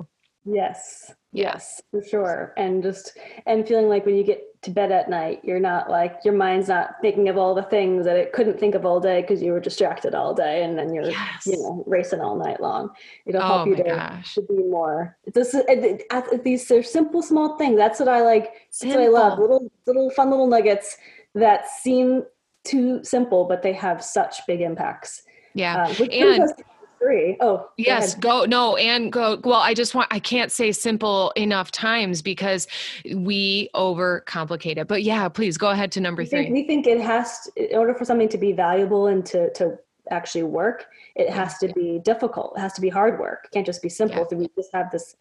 [0.44, 1.82] Yes yes.
[1.92, 2.54] For sure.
[2.58, 6.18] And just and feeling like when you get to bed at night you're not like
[6.26, 9.22] your mind's not thinking of all the things that it couldn't think of all day
[9.22, 11.46] because you were distracted all day and then you're yes.
[11.46, 12.90] you know racing all night long.
[13.26, 15.18] It'll oh help you to, to, be more.
[15.34, 17.78] Just, it, it, these are simple small things.
[17.78, 18.54] That's what i like.
[18.72, 18.98] Simple.
[18.98, 19.40] that's what i love.
[19.40, 20.98] Little little fun little nuggets
[21.36, 22.24] that seem
[22.64, 25.22] too simple but they have such big impacts.
[25.54, 25.86] Yeah.
[25.86, 26.50] Um, and
[27.00, 27.38] three.
[27.40, 29.40] Oh, yes, go, go, no, and go.
[29.44, 32.68] Well, I just want I can't say simple enough times because
[33.14, 34.88] we overcomplicate it.
[34.88, 36.44] But yeah, please go ahead to number we three.
[36.44, 39.52] Think, we think it has to, in order for something to be valuable and to
[39.54, 39.78] to
[40.12, 42.54] actually work, it has to be difficult.
[42.58, 43.46] It has to be hard work.
[43.46, 44.20] It can't just be simple.
[44.20, 44.28] Yeah.
[44.30, 45.16] So we just have this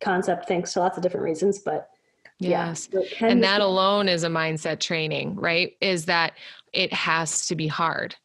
[0.00, 1.90] concept thanks to lots of different reasons, but
[2.40, 2.88] Yes.
[2.92, 5.76] Yeah, and that alone is a mindset training, right?
[5.80, 6.34] Is that
[6.72, 8.16] it has to be hard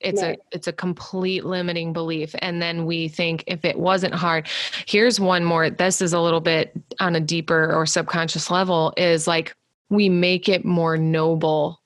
[0.00, 0.38] it's right.
[0.38, 4.46] a it's a complete limiting belief and then we think if it wasn't hard
[4.86, 9.26] here's one more this is a little bit on a deeper or subconscious level is
[9.26, 9.56] like
[9.90, 11.80] we make it more noble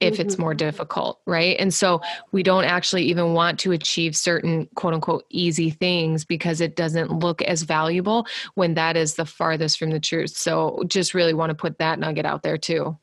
[0.00, 0.22] if mm-hmm.
[0.22, 2.00] it's more difficult right and so
[2.32, 7.10] we don't actually even want to achieve certain quote unquote easy things because it doesn't
[7.10, 11.50] look as valuable when that is the farthest from the truth so just really want
[11.50, 12.96] to put that nugget out there too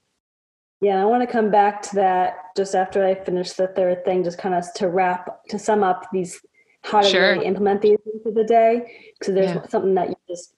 [0.83, 4.23] yeah, I want to come back to that just after I finish the third thing,
[4.23, 6.45] just kind of to wrap, to sum up these,
[6.81, 7.31] how to sure.
[7.33, 9.13] really implement these into the day.
[9.17, 9.67] Because there's yeah.
[9.67, 10.55] something that you just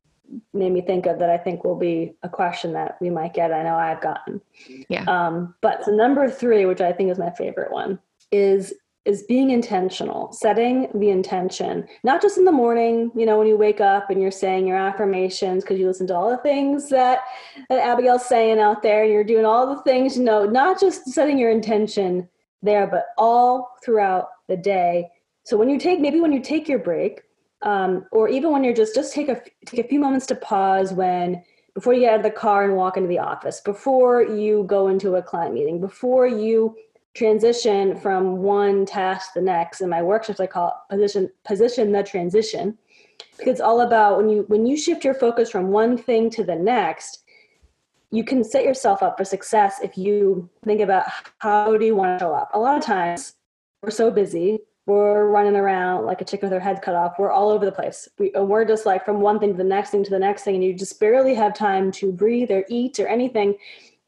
[0.53, 3.53] made me think of that I think will be a question that we might get.
[3.53, 4.41] I know I've gotten.
[4.89, 5.03] Yeah.
[5.03, 7.99] Um, but the number three, which I think is my favorite one,
[8.31, 8.73] is
[9.05, 13.55] is being intentional, setting the intention, not just in the morning, you know, when you
[13.55, 17.19] wake up and you're saying your affirmations because you listen to all the things that,
[17.69, 21.07] that Abigail's saying out there, and you're doing all the things, you know, not just
[21.09, 22.27] setting your intention
[22.63, 25.07] there, but all throughout the day.
[25.43, 27.21] So when you take, maybe when you take your break,
[27.61, 30.93] um, or even when you're just, just take a, take a few moments to pause
[30.93, 31.43] when,
[31.75, 34.87] before you get out of the car and walk into the office, before you go
[34.87, 36.75] into a client meeting, before you
[37.15, 41.91] transition from one task to the next in my workshops i call it position position
[41.91, 42.77] the transition.
[43.37, 46.43] Because it's all about when you when you shift your focus from one thing to
[46.43, 47.23] the next
[48.11, 51.05] you can set yourself up for success if you think about
[51.39, 52.49] how do you want to show up.
[52.53, 53.33] A lot of times
[53.81, 57.31] we're so busy we're running around like a chicken with her head cut off we're
[57.31, 58.07] all over the place.
[58.19, 60.55] We, we're just like from one thing to the next thing to the next thing
[60.55, 63.55] and you just barely have time to breathe or eat or anything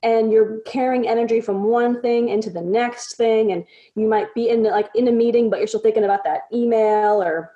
[0.08, 3.66] and you're carrying energy from one thing into the next thing and
[3.96, 7.22] you might be in like in a meeting but you're still thinking about that email
[7.22, 7.52] or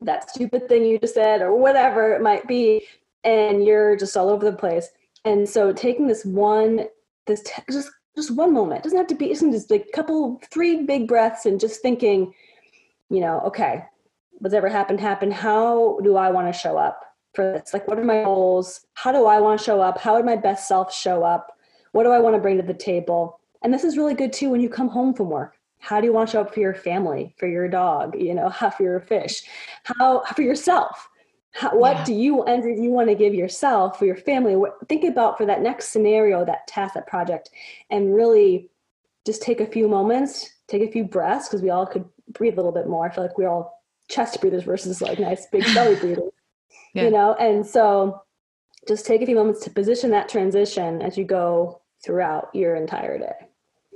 [0.00, 2.86] that stupid thing you just said or whatever it might be
[3.22, 4.88] and you're just all over the place.
[5.26, 6.86] And so taking this one
[7.26, 10.40] this just just one moment it doesn't have to be it's just like a couple
[10.50, 12.32] three big breaths and just thinking
[13.10, 13.82] you know okay
[14.38, 15.34] what's ever happened happened.
[15.34, 17.02] How do i want to show up
[17.34, 17.74] for this?
[17.74, 18.86] Like what are my goals?
[18.94, 19.98] How do i want to show up?
[19.98, 21.53] How would my best self show up
[21.94, 23.38] what do I want to bring to the table?
[23.62, 25.56] And this is really good too when you come home from work.
[25.78, 28.48] How do you want to show up for your family, for your dog, you know,
[28.48, 29.44] how for your fish,
[29.84, 31.08] how for yourself?
[31.52, 32.04] How, what yeah.
[32.04, 34.56] do you and you want to give yourself for your family?
[34.56, 37.50] What, think about for that next scenario, that task, that project,
[37.90, 38.70] and really
[39.24, 42.56] just take a few moments, take a few breaths because we all could breathe a
[42.56, 43.06] little bit more.
[43.06, 46.32] I feel like we're all chest breathers versus like nice big belly breathers,
[46.92, 47.04] yeah.
[47.04, 47.34] you know.
[47.34, 48.20] And so,
[48.88, 53.18] just take a few moments to position that transition as you go throughout your entire
[53.18, 53.48] day.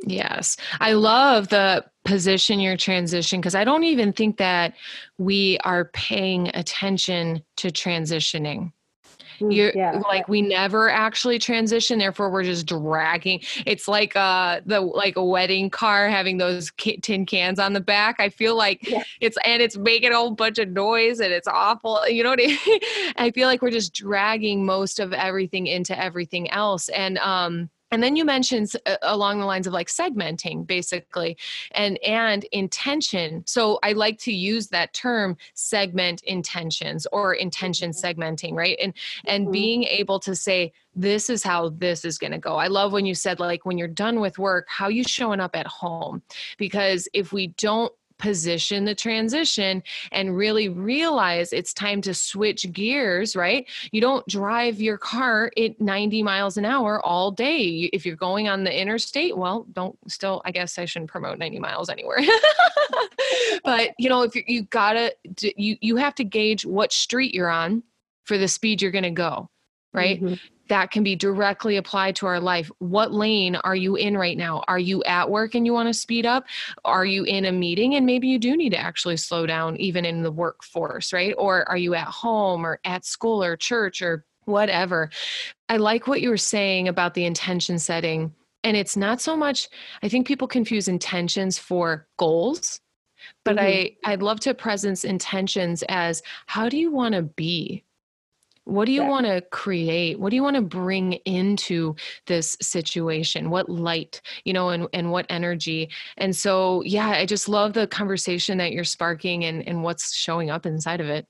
[0.05, 0.57] Yes.
[0.81, 4.75] I love the position your transition because I don't even think that
[5.19, 8.73] we are paying attention to transitioning.
[9.41, 9.93] Mm, You're yeah.
[9.99, 13.41] like we never actually transition, therefore we're just dragging.
[13.67, 18.17] It's like uh the like a wedding car having those tin cans on the back.
[18.19, 19.05] I feel like yeah.
[19.21, 22.09] it's and it's making a whole bunch of noise and it's awful.
[22.09, 22.81] You know what I mean?
[23.17, 26.89] I feel like we're just dragging most of everything into everything else.
[26.89, 28.73] And um and then you mentioned
[29.03, 31.37] along the lines of like segmenting basically
[31.73, 38.21] and and intention so i like to use that term segment intentions or intention mm-hmm.
[38.21, 38.95] segmenting right and
[39.27, 39.53] and mm-hmm.
[39.53, 43.07] being able to say this is how this is going to go i love when
[43.07, 46.23] you said like when you're done with work how you showing up at home
[46.57, 53.37] because if we don't position the transition and really realize it's time to switch gears,
[53.37, 53.67] right?
[53.93, 57.91] You don't drive your car at 90 miles an hour all day.
[57.93, 61.59] If you're going on the interstate, well, don't still, I guess I shouldn't promote 90
[61.59, 62.19] miles anywhere.
[63.65, 67.51] but, you know, if you, you gotta, you, you have to gauge what street you're
[67.51, 67.83] on
[68.25, 69.49] for the speed you're going to go
[69.95, 70.21] right?
[70.23, 70.35] Mm-hmm
[70.69, 72.71] that can be directly applied to our life.
[72.79, 74.65] What lane are you in right now?
[74.69, 76.45] Are you at work and you want to speed up?
[76.85, 80.05] Are you in a meeting and maybe you do need to actually slow down, even
[80.05, 81.35] in the workforce, right?
[81.37, 85.11] Or are you at home or at school or church or whatever?
[85.69, 88.35] I like what you were saying about the intention setting.
[88.65, 89.69] And it's not so much,
[90.03, 92.81] I think people confuse intentions for goals
[93.45, 93.67] but mm-hmm.
[94.05, 97.85] i i'd love to presence intentions as how do you want to be
[98.69, 99.09] what do you yeah.
[99.09, 100.21] want to create?
[100.21, 103.49] What do you want to bring into this situation?
[103.51, 105.89] What light, you know, and, and what energy?
[106.19, 110.51] And so, yeah, I just love the conversation that you're sparking and, and what's showing
[110.51, 111.27] up inside of it.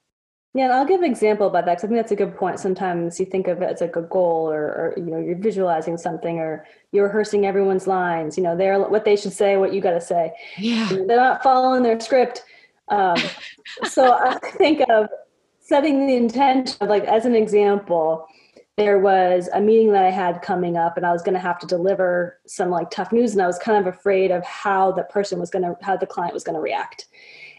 [0.54, 2.58] Yeah, and I'll give an example about that because I think that's a good point.
[2.58, 5.96] Sometimes you think of it as like a goal, or, or, you know, you're visualizing
[5.96, 8.36] something, or you're rehearsing everyone's lines.
[8.36, 10.32] You know, they're what they should say, what you got to say.
[10.56, 12.42] Yeah, they're not following their script.
[12.88, 13.16] Um,
[13.84, 15.08] so I think of
[15.68, 18.26] setting the intention of like as an example
[18.78, 21.58] there was a meeting that i had coming up and i was going to have
[21.58, 25.02] to deliver some like tough news and i was kind of afraid of how the
[25.04, 27.06] person was going to how the client was going to react.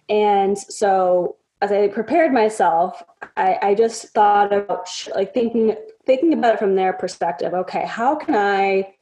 [0.09, 3.03] And so as i prepared myself
[3.37, 7.53] I, I just thought about like thinking thinking about it from their perspective.
[7.53, 8.95] Okay how can i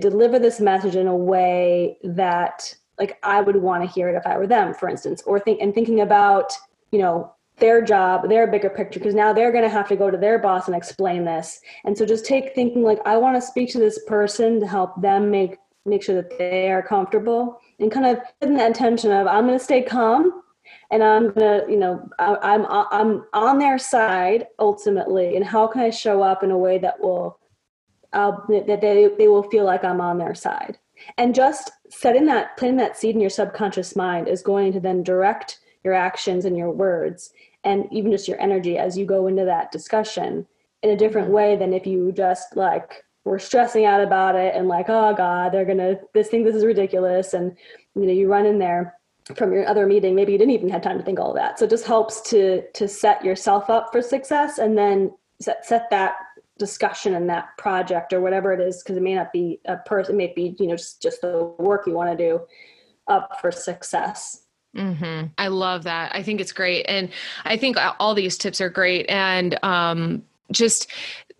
[0.00, 4.26] deliver this message in a way that like i would want to hear it if
[4.26, 6.52] i were them for instance or think and thinking about
[6.90, 10.10] you know their job, their bigger picture, because now they're going to have to go
[10.10, 11.60] to their boss and explain this.
[11.84, 15.00] And so just take thinking like, I want to speak to this person to help
[15.00, 19.26] them make make sure that they are comfortable and kind of in that intention of
[19.26, 20.42] I'm going to stay calm
[20.90, 25.36] and I'm going to, you know, I, I'm, I'm on their side ultimately.
[25.36, 27.38] And how can I show up in a way that will,
[28.12, 30.78] uh, that they, they will feel like I'm on their side.
[31.18, 35.02] And just setting that, planting that seed in your subconscious mind is going to then
[35.02, 37.32] direct your actions and your words
[37.64, 40.46] and even just your energy as you go into that discussion
[40.82, 41.36] in a different mm-hmm.
[41.36, 45.52] way than if you just like were stressing out about it and like, oh God,
[45.52, 47.34] they're gonna this thing this is ridiculous.
[47.34, 47.56] And
[47.94, 48.94] you know, you run in there
[49.36, 51.58] from your other meeting, maybe you didn't even have time to think all of that.
[51.58, 55.88] So it just helps to to set yourself up for success and then set set
[55.90, 56.14] that
[56.58, 60.14] discussion and that project or whatever it is, because it may not be a person,
[60.14, 62.40] it may be, you know, just just the work you want to do
[63.08, 64.41] up for success.
[64.76, 65.26] Mm-hmm.
[65.38, 66.14] I love that.
[66.14, 66.84] I think it's great.
[66.88, 67.10] And
[67.44, 69.08] I think all these tips are great.
[69.08, 70.90] And um, just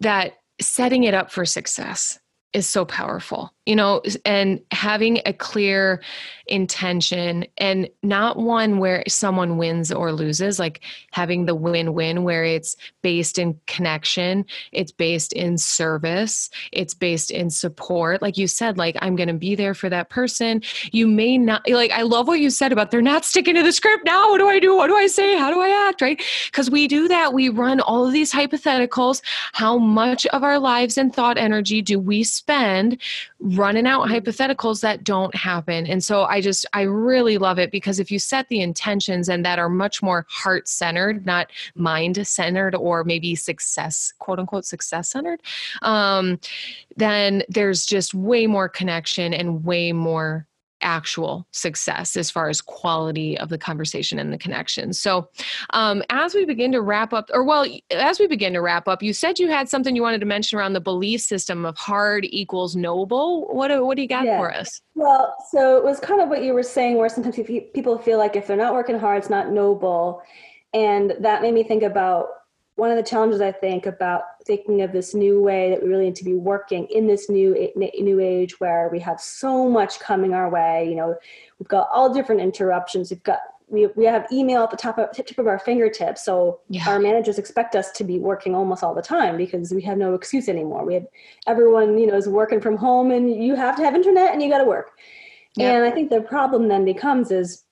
[0.00, 2.18] that setting it up for success
[2.52, 6.02] is so powerful you know and having a clear
[6.48, 10.80] intention and not one where someone wins or loses like
[11.12, 17.50] having the win-win where it's based in connection it's based in service it's based in
[17.50, 18.22] support.
[18.22, 20.62] Like you said like i'm going to be there for that person.
[20.90, 23.72] You may not like i love what you said about they're not sticking to the
[23.72, 24.30] script now.
[24.30, 24.76] What do i do?
[24.76, 25.36] What do i say?
[25.36, 26.00] How do i act?
[26.00, 26.20] Right?
[26.46, 27.32] Because we do that.
[27.32, 29.22] We run all of these hypotheticals.
[29.52, 33.00] How much of our lives and thought energy do we spend
[33.42, 35.86] running out hypotheticals that don't happen.
[35.86, 39.44] And so I just, I really love it because if you set the intentions and
[39.44, 45.10] that are much more heart centered, not mind centered or maybe success, quote unquote, success
[45.10, 45.40] centered,
[45.82, 46.38] um,
[46.96, 50.46] then there's just way more connection and way more
[50.82, 54.92] actual success as far as quality of the conversation and the connection.
[54.92, 55.28] So,
[55.70, 59.02] um, as we begin to wrap up, or well, as we begin to wrap up,
[59.02, 62.26] you said you had something you wanted to mention around the belief system of hard
[62.30, 63.48] equals noble.
[63.48, 64.38] What do, what do you got yeah.
[64.38, 64.80] for us?
[64.94, 67.36] Well, so it was kind of what you were saying, where sometimes
[67.74, 70.22] people feel like if they're not working hard, it's not noble.
[70.74, 72.28] And that made me think about
[72.76, 76.06] one of the challenges I think about thinking of this new way that we really
[76.06, 80.32] need to be working in this new new age where we have so much coming
[80.32, 80.88] our way.
[80.88, 81.14] You know,
[81.58, 83.10] we've got all different interruptions.
[83.10, 86.24] We've got we, we have email at the top of tip of our fingertips.
[86.24, 86.88] So yeah.
[86.88, 90.14] our managers expect us to be working almost all the time because we have no
[90.14, 90.84] excuse anymore.
[90.84, 91.06] We have
[91.46, 94.50] everyone, you know, is working from home and you have to have internet and you
[94.50, 94.90] got to work.
[95.58, 97.64] And I think the problem then becomes is,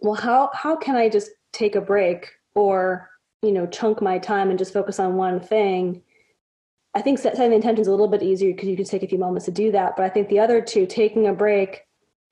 [0.00, 3.08] well, how, how can I just take a break or
[3.44, 6.02] you know chunk my time and just focus on one thing
[6.94, 9.08] i think setting the intention is a little bit easier because you can take a
[9.08, 11.82] few moments to do that but i think the other two taking a break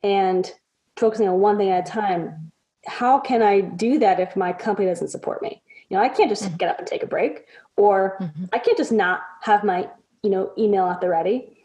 [0.02, 0.52] and
[0.96, 2.50] focusing on one thing at a time
[2.86, 6.28] how can i do that if my company doesn't support me you know i can't
[6.28, 6.56] just mm-hmm.
[6.56, 7.46] get up and take a break
[7.76, 8.44] or mm-hmm.
[8.52, 9.88] i can't just not have my
[10.22, 11.56] you know email at the ready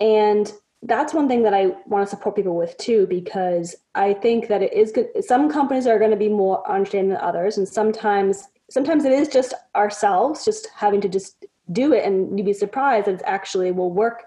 [0.00, 0.52] and
[0.82, 4.62] that's one thing that I want to support people with too, because I think that
[4.62, 5.08] it is good.
[5.24, 9.28] Some companies are going to be more understanding than others, and sometimes sometimes it is
[9.28, 13.72] just ourselves just having to just do it and you'd be surprised that it actually
[13.72, 14.24] will work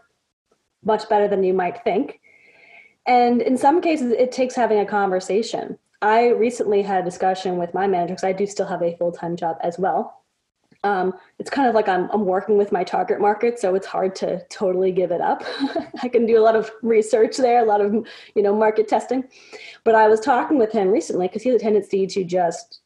[0.83, 2.19] much better than you might think.
[3.05, 5.77] And in some cases it takes having a conversation.
[6.01, 9.35] I recently had a discussion with my manager because i do still have a full-time
[9.35, 10.15] job as well.
[10.85, 14.15] Um, it's kind of like I'm, I'm working with my target market so it's hard
[14.17, 15.43] to totally give it up.
[16.01, 17.93] I can do a lot of research there a lot of
[18.35, 19.25] you know market testing.
[19.83, 22.79] But i was talking with him recently because he has a tendency to just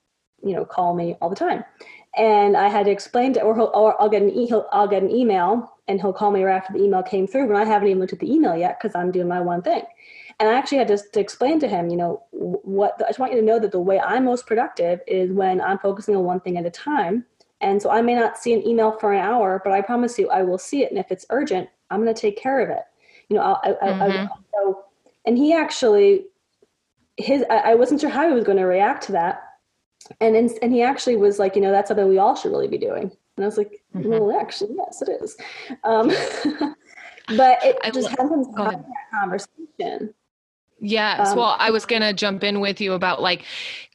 [0.43, 1.63] you know call me all the time.
[2.15, 5.09] And i had to explain to or, or i'll get an e- i'll get an
[5.09, 7.99] email and he'll call me right after the email came through but i haven't even
[7.99, 9.81] looked at the email yet because i'm doing my one thing.
[10.39, 13.33] And i actually had to, to explain to him you know what i just want
[13.33, 16.39] you to know that the way i'm most productive is when i'm focusing on one
[16.39, 17.25] thing at a time.
[17.61, 20.29] And so i may not see an email for an hour but i promise you
[20.29, 20.91] i will see it.
[20.91, 22.83] And if it's urgent i'm going to take care of it.
[23.29, 24.01] You know I'll, I, mm-hmm.
[24.01, 24.83] I, I, so,
[25.25, 26.25] and he actually
[27.17, 29.43] his I wasn't sure how he was going to react to that
[30.19, 32.67] and in, and he actually was like, you know, that's something we all should really
[32.67, 33.11] be doing.
[33.35, 34.09] And I was like, mm-hmm.
[34.09, 35.37] well, actually, yes, it is.
[35.83, 36.07] Um,
[37.37, 40.13] but it I just hasn't had that conversation.
[40.79, 41.29] Yes.
[41.29, 43.45] Um, well, I was going to jump in with you about like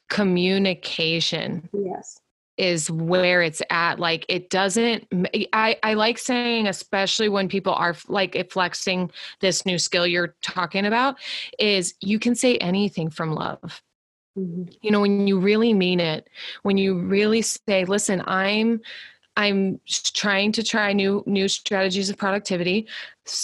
[0.09, 1.69] communication.
[1.73, 2.21] Yes.
[2.57, 4.01] Is where it's at.
[4.01, 5.07] Like it doesn't,
[5.53, 10.85] I, I like saying, especially when people are like flexing this new skill you're talking
[10.85, 11.19] about,
[11.61, 13.81] is you can say anything from love
[14.39, 14.65] Mm-hmm.
[14.83, 16.29] You know, when you really mean it,
[16.63, 18.81] when you really say, listen, I'm
[19.37, 22.87] I'm trying to try new new strategies of productivity.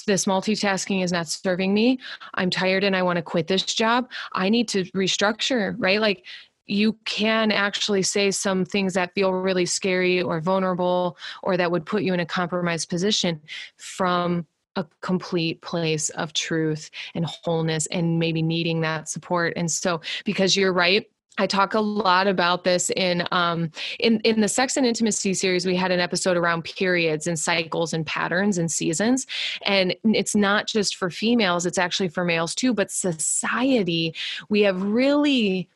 [0.06, 1.98] This multitasking is not serving me.
[2.34, 4.10] I'm tired and I want to quit this job.
[4.32, 6.00] I need to restructure, right?
[6.00, 6.24] Like
[6.66, 11.84] you can actually say some things that feel really scary or vulnerable or that would
[11.84, 13.40] put you in a compromised position
[13.76, 19.52] from a complete place of truth and wholeness and maybe needing that support.
[19.56, 21.06] And so, because you're right,
[21.36, 25.66] I talk a lot about this in um, in in the sex and intimacy series.
[25.66, 29.26] We had an episode around periods and cycles and patterns and seasons,
[29.64, 32.72] and it's not just for females; it's actually for males too.
[32.72, 34.14] But society,
[34.48, 35.68] we have really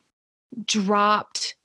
[0.65, 1.55] dropped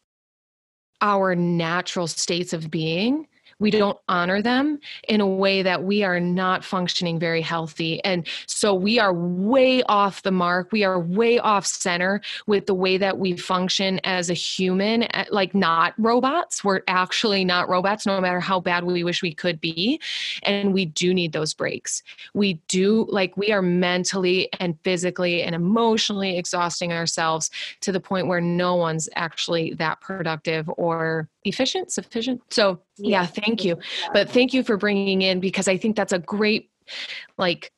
[1.01, 3.28] our natural states of being
[3.59, 4.79] we don't honor them
[5.09, 8.03] in a way that we are not functioning very healthy.
[8.05, 10.73] And so we are way off the mark.
[10.73, 15.25] We are way off center with the way that we function as a human, eh,
[15.31, 16.65] like not robots.
[16.65, 20.01] We're actually not robots, no matter how bad we wish we could be.
[20.43, 22.03] And we do need those breaks.
[22.35, 27.51] We do, like, we are mentally and physically and emotionally exhausting ourselves
[27.81, 32.43] to the point where no one's actually that productive or efficient, sufficient.
[32.51, 33.79] So, yeah, thank you.
[34.13, 36.71] But thank you for bringing in because I think that's a great
[37.39, 37.73] like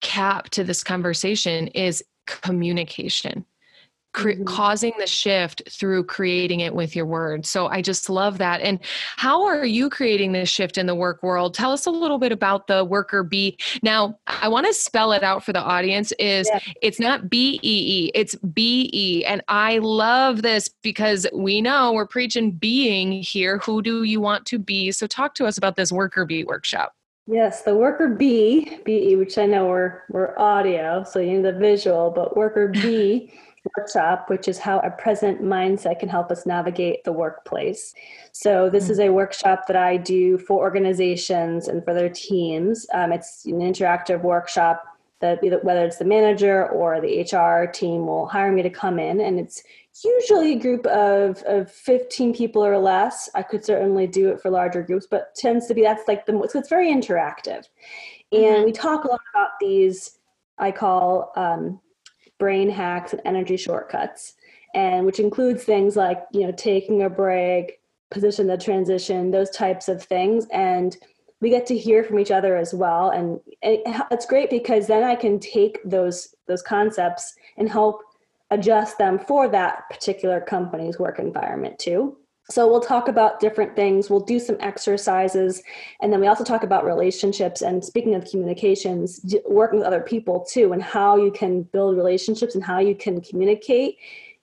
[0.00, 3.44] cap to this conversation is communication
[4.12, 4.44] cre- mm-hmm.
[4.44, 7.48] causing the shift through creating it with your words.
[7.48, 8.60] So I just love that.
[8.60, 8.78] And
[9.16, 11.54] how are you creating this shift in the work world?
[11.54, 13.58] Tell us a little bit about the worker bee.
[13.82, 16.60] Now, I want to spell it out for the audience is yeah.
[16.82, 19.24] it's not B E E, it's B E.
[19.24, 23.58] And I love this because we know we're preaching being here.
[23.58, 24.92] Who do you want to be?
[24.92, 26.94] So talk to us about this worker bee workshop.
[27.28, 31.52] Yes, the worker B, BE, which I know we're we're audio, so you need the
[31.52, 33.32] visual, but worker B
[33.76, 37.94] workshop, which is how a present mindset can help us navigate the workplace.
[38.32, 38.92] So, this mm-hmm.
[38.92, 42.86] is a workshop that I do for organizations and for their teams.
[42.92, 44.84] Um, it's an interactive workshop
[45.20, 49.20] that whether it's the manager or the HR team will hire me to come in,
[49.20, 49.62] and it's
[50.04, 53.30] usually a group of, of 15 people or less.
[53.34, 56.32] I could certainly do it for larger groups, but tends to be that's like the
[56.50, 57.68] so it's very interactive.
[58.32, 58.64] And mm-hmm.
[58.64, 60.18] we talk a lot about these
[60.58, 61.80] I call um,
[62.42, 64.34] brain hacks and energy shortcuts
[64.74, 67.78] and which includes things like you know taking a break
[68.10, 70.48] position the transition those types of things.
[70.52, 70.96] And
[71.40, 73.10] we get to hear from each other as well.
[73.10, 78.00] And it's great because then i can take those those concepts and help
[78.50, 82.16] adjust them for that particular company's work environment too
[82.52, 84.10] so we'll talk about different things.
[84.10, 85.62] We'll do some exercises.
[86.02, 90.40] And then we also talk about relationships and speaking of communications, working with other people
[90.40, 93.96] too, and how you can build relationships and how you can communicate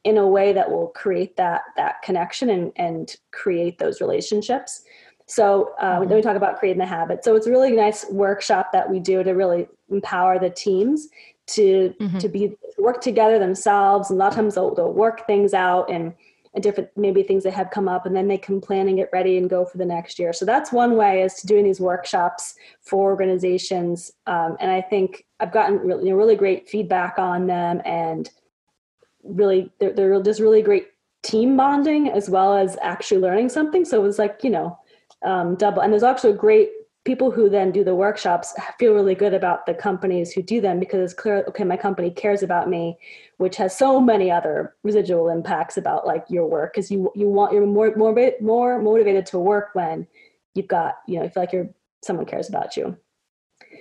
[0.03, 4.83] in a way that will create that that connection and, and create those relationships.
[5.27, 6.09] So uh, mm-hmm.
[6.09, 7.23] then we talk about creating the habit.
[7.23, 11.09] So it's a really nice workshop that we do to really empower the teams
[11.47, 12.17] to mm-hmm.
[12.17, 14.09] to be work together themselves.
[14.09, 16.13] And a lot of times they'll, they'll work things out and
[16.53, 19.09] and different maybe things that have come up and then they can plan and get
[19.13, 20.33] ready and go for the next year.
[20.33, 25.25] So that's one way is to doing these workshops for organizations um, and i think
[25.39, 28.31] i've gotten really, you know, really great feedback on them and
[29.23, 30.87] really they're, they're just really great
[31.23, 33.83] team bonding as well as actually learning something.
[33.85, 34.77] So it was like you know
[35.23, 36.69] um, double and there's also a great
[37.09, 40.79] people who then do the workshops feel really good about the companies who do them
[40.79, 42.95] because it's clear okay my company cares about me
[43.37, 47.51] which has so many other residual impacts about like your work because you you want
[47.51, 50.05] you're more more more motivated to work when
[50.53, 51.69] you've got you know you feel like you're
[52.03, 52.95] someone cares about you.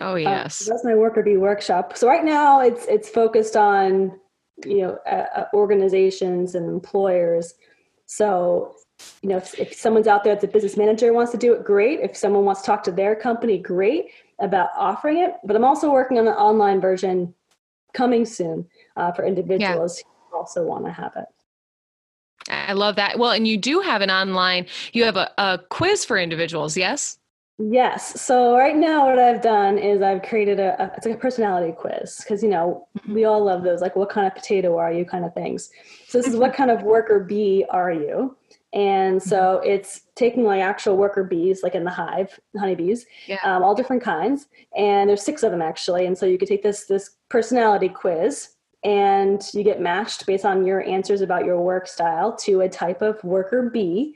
[0.01, 0.57] Oh um, yes.
[0.57, 4.19] so that's my worker bee workshop so right now it's it's focused on
[4.65, 7.53] you know uh, uh organizations and employers.
[8.07, 8.75] So
[9.23, 11.65] you know, if, if someone's out there that's a business manager wants to do it,
[11.65, 12.01] great.
[12.01, 14.07] If someone wants to talk to their company, great
[14.41, 15.35] about offering it.
[15.45, 17.35] But I'm also working on an online version
[17.95, 20.11] coming soon uh, for individuals yeah.
[20.31, 21.27] who also want to have it.
[22.51, 23.19] I love that.
[23.19, 27.19] Well, and you do have an online, you have a, a quiz for individuals, yes?
[27.59, 28.21] Yes.
[28.21, 31.75] So right now, what I've done is I've created a, a it's like a personality
[31.77, 33.15] quiz because you know mm-hmm.
[33.15, 35.71] we all love those like what kind of potato are you kind of things.
[36.07, 38.37] So this is what kind of worker bee are you?
[38.75, 39.71] And so mm-hmm.
[39.71, 43.39] it's taking like actual worker bees, like in the hive, honeybees, yeah.
[43.43, 44.47] um, all different kinds.
[44.77, 46.05] And there's six of them actually.
[46.07, 48.51] And so you could take this this personality quiz,
[48.85, 53.03] and you get matched based on your answers about your work style to a type
[53.03, 54.15] of worker bee,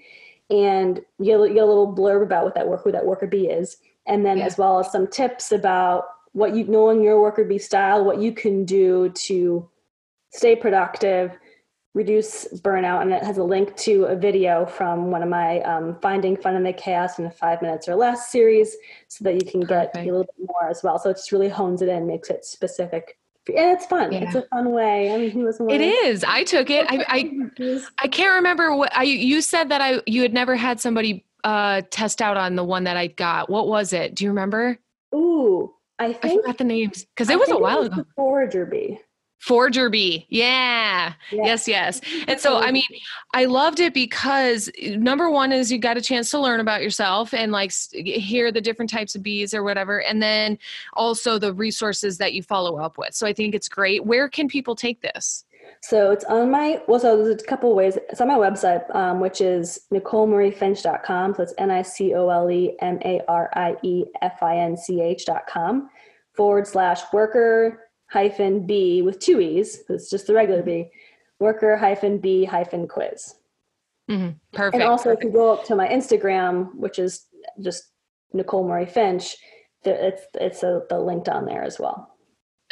[0.51, 3.27] and you get, you get a little blurb about what that work who that worker
[3.27, 4.45] bee is, and then yeah.
[4.45, 8.33] as well as some tips about what you knowing your worker bee style, what you
[8.33, 9.69] can do to
[10.31, 11.39] stay productive
[11.95, 15.99] reduce burnout and it has a link to a video from one of my um,
[16.01, 18.77] finding fun in the chaos in five minutes or less series
[19.09, 21.51] so that you can get a little bit more as well so it just really
[21.51, 23.19] hones it in makes it specific
[23.49, 24.13] and it's fun.
[24.13, 24.21] Yeah.
[24.21, 25.13] It's a fun way.
[25.13, 25.59] I mean, he was.
[25.61, 26.23] It is.
[26.25, 26.87] I took it.
[26.89, 29.03] I, I I can't remember what I.
[29.03, 32.85] You said that I you had never had somebody uh test out on the one
[32.85, 33.51] that I got.
[33.51, 34.15] What was it?
[34.15, 34.79] Do you remember?
[35.15, 38.05] Ooh, I think I forgot the names because it was a while ago.
[38.15, 39.01] Forager bee.
[39.43, 40.25] Forager bee.
[40.29, 41.15] Yeah.
[41.33, 41.43] yeah.
[41.45, 42.01] Yes, yes.
[42.29, 42.85] And so, I mean,
[43.35, 47.35] I loved it because number one is you got a chance to learn about yourself
[47.35, 50.01] and like hear the different types of bees or whatever.
[50.01, 50.61] And then
[50.93, 53.15] also the resources that you follow up with.
[53.15, 54.07] So I think it's great.
[54.07, 55.45] Where can people take this?
[55.81, 57.99] So it's on my, well, so there's a couple ways.
[58.11, 61.35] It's on my website, um, which is NicoleMarieFinch.com.
[61.35, 64.59] So it's N I C O L E M A R I E F I
[64.59, 65.91] N C H.com
[66.33, 69.83] forward slash worker hyphen B with two E's.
[69.89, 70.91] It's just the regular B,
[71.41, 73.35] worker hyphen B hyphen quiz.
[74.11, 74.31] Mm-hmm.
[74.53, 74.75] Perfect.
[74.75, 75.25] And also, perfect.
[75.25, 77.27] if you go up to my Instagram, which is
[77.61, 77.85] just
[78.35, 79.37] Nicole Marie Finch,
[79.85, 82.11] it's it's a, the linked on there as well.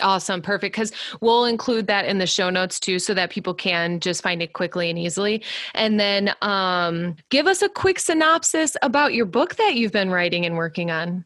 [0.03, 0.41] Awesome.
[0.43, 0.75] Perfect.
[0.75, 4.43] Because we'll include that in the show notes too, so that people can just find
[4.43, 5.43] it quickly and easily.
[5.75, 10.45] And then um, give us a quick synopsis about your book that you've been writing
[10.47, 11.25] and working on.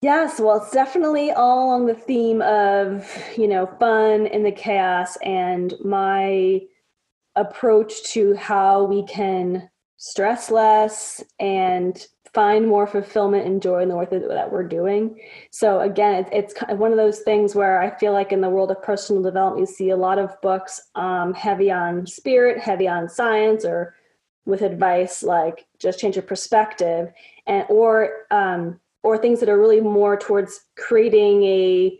[0.00, 3.04] Yes, well, it's definitely all on the theme of,
[3.36, 6.60] you know, fun in the chaos and my
[7.34, 13.96] approach to how we can stress less and find more fulfillment and joy in the
[13.96, 15.18] work that we're doing.
[15.50, 18.70] So again, it's, it's one of those things where I feel like in the world
[18.70, 23.08] of personal development, you see a lot of books um, heavy on spirit, heavy on
[23.08, 23.96] science, or
[24.46, 27.12] with advice like just change your perspective,
[27.48, 31.98] and or um, or things that are really more towards creating a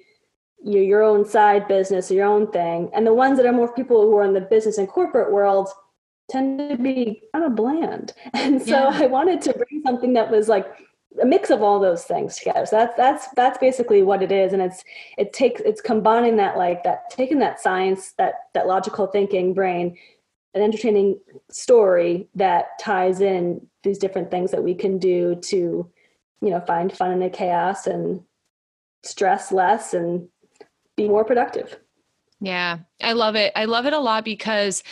[0.62, 2.90] your, your own side business or your own thing.
[2.94, 5.68] And the ones that are more people who are in the business and corporate world
[6.30, 8.12] tend to be kind of bland.
[8.34, 8.90] And so yeah.
[8.92, 10.66] i wanted to bring something that was like
[11.22, 12.66] a mix of all those things together.
[12.66, 14.52] So that's that's that's basically what it is.
[14.52, 14.84] And it's
[15.16, 19.96] it takes it's combining that like that taking that science that that logical thinking brain
[20.54, 21.18] an entertaining
[21.50, 25.88] story that ties in these different things that we can do to
[26.40, 28.22] you know find fun in the chaos and
[29.02, 30.28] stress less and
[30.96, 31.78] be more productive.
[32.40, 33.52] Yeah i love it.
[33.56, 34.82] I love it a lot because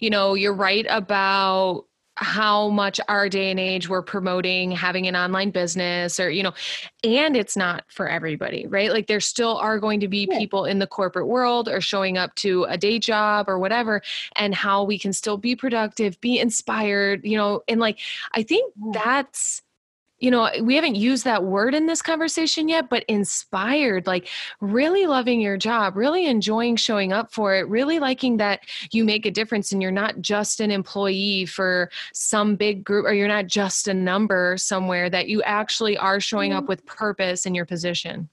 [0.00, 1.86] you know you're right about
[2.16, 6.52] how much our day and age we're promoting having an online business or you know
[7.02, 8.92] and it's not for everybody right?
[8.92, 12.34] Like there still are going to be people in the corporate world or showing up
[12.36, 14.02] to a day job or whatever
[14.36, 17.98] and how we can still be productive be inspired you know and like
[18.34, 19.62] i think that's
[20.22, 24.28] you know, we haven't used that word in this conversation yet, but inspired, like
[24.60, 28.60] really loving your job, really enjoying showing up for it, really liking that
[28.92, 33.12] you make a difference and you're not just an employee for some big group or
[33.12, 36.68] you're not just a number somewhere, that you actually are showing up mm-hmm.
[36.68, 38.28] with purpose in your position.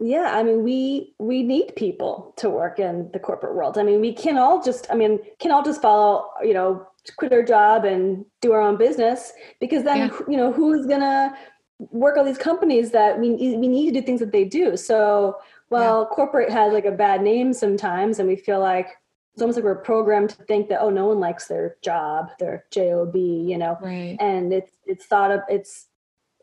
[0.00, 3.78] Yeah, I mean, we we need people to work in the corporate world.
[3.78, 7.32] I mean, we can all just, I mean, can all just follow, you know, quit
[7.32, 10.18] our job and do our own business because then yeah.
[10.28, 11.36] you know who's gonna
[11.78, 14.76] work all these companies that we we need to do things that they do.
[14.76, 15.36] So
[15.68, 16.14] while yeah.
[16.14, 18.88] corporate has like a bad name sometimes, and we feel like
[19.32, 22.64] it's almost like we're programmed to think that oh no one likes their job, their
[22.70, 24.16] job, you know, right.
[24.20, 25.88] and it's it's thought of it's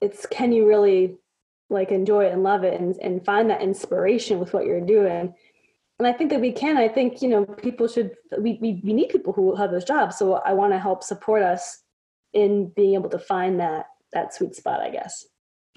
[0.02, 1.18] it's can you really
[1.70, 5.34] like enjoy it and love it and, and find that inspiration with what you're doing
[6.02, 6.78] and I think that we can.
[6.78, 8.16] I think you know people should.
[8.40, 10.18] We we, we need people who have those jobs.
[10.18, 11.84] So I want to help support us
[12.34, 14.82] in being able to find that that sweet spot.
[14.82, 15.26] I guess.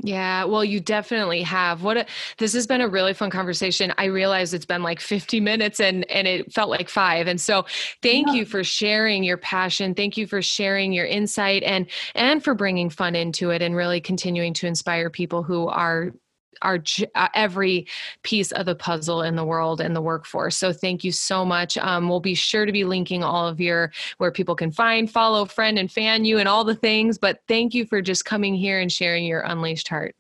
[0.02, 1.82] Yeah, well, you definitely have.
[1.82, 2.06] What a,
[2.38, 3.92] this has been a really fun conversation.
[3.96, 7.28] I realize it's been like 50 minutes and and it felt like 5.
[7.28, 7.66] And so,
[8.02, 8.32] thank yeah.
[8.32, 9.94] you for sharing your passion.
[9.94, 14.00] Thank you for sharing your insight and and for bringing fun into it and really
[14.00, 16.14] continuing to inspire people who are
[16.62, 16.82] are
[17.14, 17.86] uh, every
[18.22, 20.56] piece of the puzzle in the world and the workforce.
[20.56, 21.76] So thank you so much.
[21.78, 25.44] Um, we'll be sure to be linking all of your where people can find, follow,
[25.44, 27.18] friend, and fan you and all the things.
[27.18, 30.14] But thank you for just coming here and sharing your unleashed heart.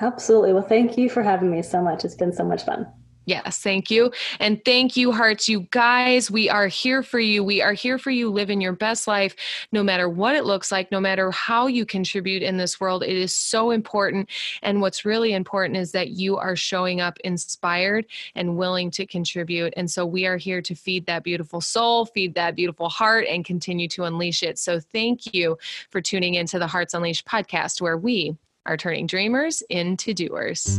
[0.00, 0.52] Absolutely.
[0.52, 2.04] Well, thank you for having me so much.
[2.04, 2.86] It's been so much fun.
[3.26, 4.12] Yes, thank you.
[4.38, 5.48] And thank you, hearts.
[5.48, 7.42] You guys, we are here for you.
[7.42, 9.34] We are here for you living your best life,
[9.72, 13.02] no matter what it looks like, no matter how you contribute in this world.
[13.02, 14.28] It is so important.
[14.62, 19.72] And what's really important is that you are showing up inspired and willing to contribute.
[19.76, 23.42] And so we are here to feed that beautiful soul, feed that beautiful heart, and
[23.42, 24.58] continue to unleash it.
[24.58, 25.56] So thank you
[25.90, 30.78] for tuning into the Hearts Unleashed podcast, where we are turning dreamers into doers.